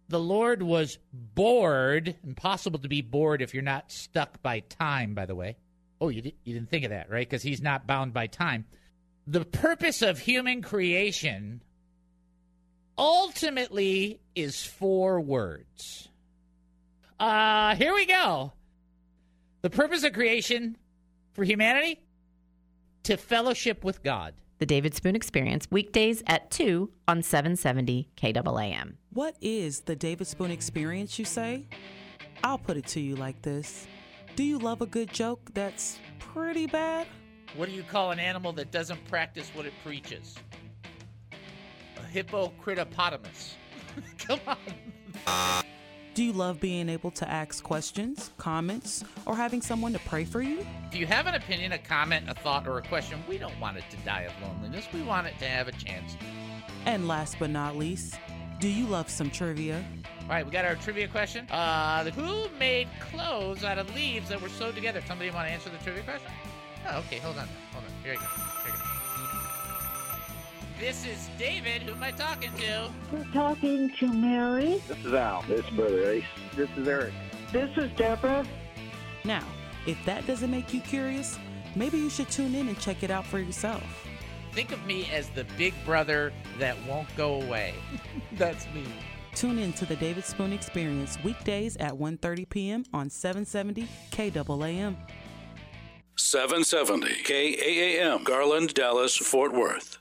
The 0.08 0.18
Lord 0.18 0.62
was 0.62 0.98
bored, 1.12 2.16
impossible 2.24 2.78
to 2.78 2.88
be 2.88 3.02
bored 3.02 3.42
if 3.42 3.52
you're 3.52 3.62
not 3.62 3.92
stuck 3.92 4.40
by 4.40 4.60
time, 4.60 5.12
by 5.12 5.26
the 5.26 5.34
way. 5.34 5.58
Oh, 6.00 6.08
you, 6.08 6.22
you 6.44 6.54
didn't 6.54 6.70
think 6.70 6.84
of 6.84 6.90
that, 6.90 7.10
right? 7.10 7.28
Because 7.28 7.42
he's 7.42 7.60
not 7.60 7.86
bound 7.86 8.14
by 8.14 8.28
time. 8.28 8.64
The 9.26 9.44
purpose 9.44 10.00
of 10.00 10.18
human 10.18 10.62
creation 10.62 11.60
ultimately 12.96 14.20
is 14.34 14.64
four 14.64 15.20
words. 15.20 16.08
Uh, 17.20 17.76
here 17.76 17.92
we 17.92 18.06
go. 18.06 18.54
The 19.60 19.68
purpose 19.68 20.02
of 20.02 20.14
creation 20.14 20.78
for 21.34 21.44
humanity 21.44 22.00
to 23.06 23.16
fellowship 23.16 23.84
with 23.84 24.02
God. 24.02 24.34
The 24.58 24.66
David 24.66 24.92
Spoon 24.92 25.14
Experience, 25.14 25.68
weekdays 25.70 26.24
at 26.26 26.50
2 26.50 26.90
on 27.06 27.22
770 27.22 28.08
KAAM. 28.16 28.94
What 29.12 29.36
is 29.40 29.82
the 29.82 29.94
David 29.94 30.26
Spoon 30.26 30.50
Experience, 30.50 31.16
you 31.16 31.24
say? 31.24 31.68
I'll 32.42 32.58
put 32.58 32.76
it 32.76 32.84
to 32.88 33.00
you 33.00 33.14
like 33.14 33.40
this 33.42 33.86
Do 34.34 34.42
you 34.42 34.58
love 34.58 34.80
a 34.80 34.86
good 34.86 35.12
joke 35.12 35.52
that's 35.54 36.00
pretty 36.18 36.66
bad? 36.66 37.06
What 37.54 37.68
do 37.68 37.76
you 37.76 37.84
call 37.84 38.10
an 38.10 38.18
animal 38.18 38.52
that 38.54 38.72
doesn't 38.72 39.04
practice 39.06 39.50
what 39.54 39.66
it 39.66 39.72
preaches? 39.84 40.34
A 41.98 42.12
hippocritopotamus. 42.12 43.52
Come 44.18 44.40
on. 44.48 45.62
Do 46.16 46.24
you 46.24 46.32
love 46.32 46.60
being 46.60 46.88
able 46.88 47.10
to 47.10 47.30
ask 47.30 47.62
questions, 47.62 48.30
comments, 48.38 49.04
or 49.26 49.36
having 49.36 49.60
someone 49.60 49.92
to 49.92 49.98
pray 49.98 50.24
for 50.24 50.40
you? 50.40 50.66
If 50.90 50.96
you 50.96 51.06
have 51.06 51.26
an 51.26 51.34
opinion, 51.34 51.72
a 51.72 51.78
comment, 51.78 52.30
a 52.30 52.32
thought, 52.32 52.66
or 52.66 52.78
a 52.78 52.82
question, 52.82 53.22
we 53.28 53.36
don't 53.36 53.60
want 53.60 53.76
it 53.76 53.84
to 53.90 53.98
die 53.98 54.22
of 54.22 54.32
loneliness. 54.40 54.86
We 54.94 55.02
want 55.02 55.26
it 55.26 55.38
to 55.40 55.44
have 55.44 55.68
a 55.68 55.72
chance. 55.72 56.16
And 56.86 57.06
last 57.06 57.36
but 57.38 57.50
not 57.50 57.76
least, 57.76 58.14
do 58.60 58.68
you 58.68 58.86
love 58.86 59.10
some 59.10 59.30
trivia? 59.30 59.84
All 60.22 60.28
right, 60.30 60.46
we 60.46 60.50
got 60.50 60.64
our 60.64 60.76
trivia 60.76 61.06
question. 61.06 61.46
Uh, 61.50 62.04
who 62.04 62.48
made 62.58 62.88
clothes 63.12 63.62
out 63.62 63.76
of 63.76 63.94
leaves 63.94 64.30
that 64.30 64.40
were 64.40 64.48
sewed 64.48 64.74
together? 64.74 65.02
Somebody 65.06 65.30
want 65.30 65.48
to 65.48 65.52
answer 65.52 65.68
the 65.68 65.76
trivia 65.84 66.02
question? 66.02 66.30
Oh, 66.88 67.00
okay, 67.00 67.18
hold 67.18 67.36
on. 67.36 67.46
Hold 67.74 67.84
on. 67.84 67.90
Here 68.02 68.14
you 68.14 68.18
go. 68.20 68.26
Here 68.64 68.72
you 68.72 68.78
go. 68.78 68.85
This 70.78 71.06
is 71.06 71.30
David. 71.38 71.82
Who 71.82 71.92
am 71.92 72.02
I 72.02 72.10
talking 72.10 72.50
to? 72.58 72.90
You're 73.10 73.24
talking 73.32 73.90
to 73.98 74.12
Mary. 74.12 74.82
This 74.86 75.06
is 75.06 75.14
Al. 75.14 75.42
This 75.48 75.64
is 75.64 75.70
Brother 75.70 76.10
Ace. 76.10 76.24
This 76.54 76.68
is 76.76 76.86
Eric. 76.86 77.14
This 77.50 77.70
is 77.78 77.90
Deborah. 77.96 78.46
Now, 79.24 79.44
if 79.86 79.96
that 80.04 80.26
doesn't 80.26 80.50
make 80.50 80.74
you 80.74 80.82
curious, 80.82 81.38
maybe 81.74 81.96
you 81.96 82.10
should 82.10 82.28
tune 82.28 82.54
in 82.54 82.68
and 82.68 82.78
check 82.78 83.02
it 83.02 83.10
out 83.10 83.24
for 83.24 83.38
yourself. 83.38 83.82
Think 84.52 84.70
of 84.70 84.84
me 84.84 85.08
as 85.10 85.30
the 85.30 85.44
big 85.56 85.72
brother 85.86 86.30
that 86.58 86.76
won't 86.86 87.08
go 87.16 87.40
away. 87.40 87.74
That's 88.32 88.66
me. 88.74 88.84
Tune 89.34 89.58
in 89.58 89.72
to 89.74 89.86
the 89.86 89.96
David 89.96 90.26
Spoon 90.26 90.52
Experience 90.52 91.16
weekdays 91.24 91.78
at 91.78 91.92
1:30 91.92 92.48
p.m. 92.50 92.84
on 92.92 93.08
770 93.08 93.88
KAAM. 94.10 94.96
770 96.16 97.22
KAAM, 97.22 98.24
Garland, 98.24 98.74
Dallas, 98.74 99.16
Fort 99.16 99.54
Worth. 99.54 99.98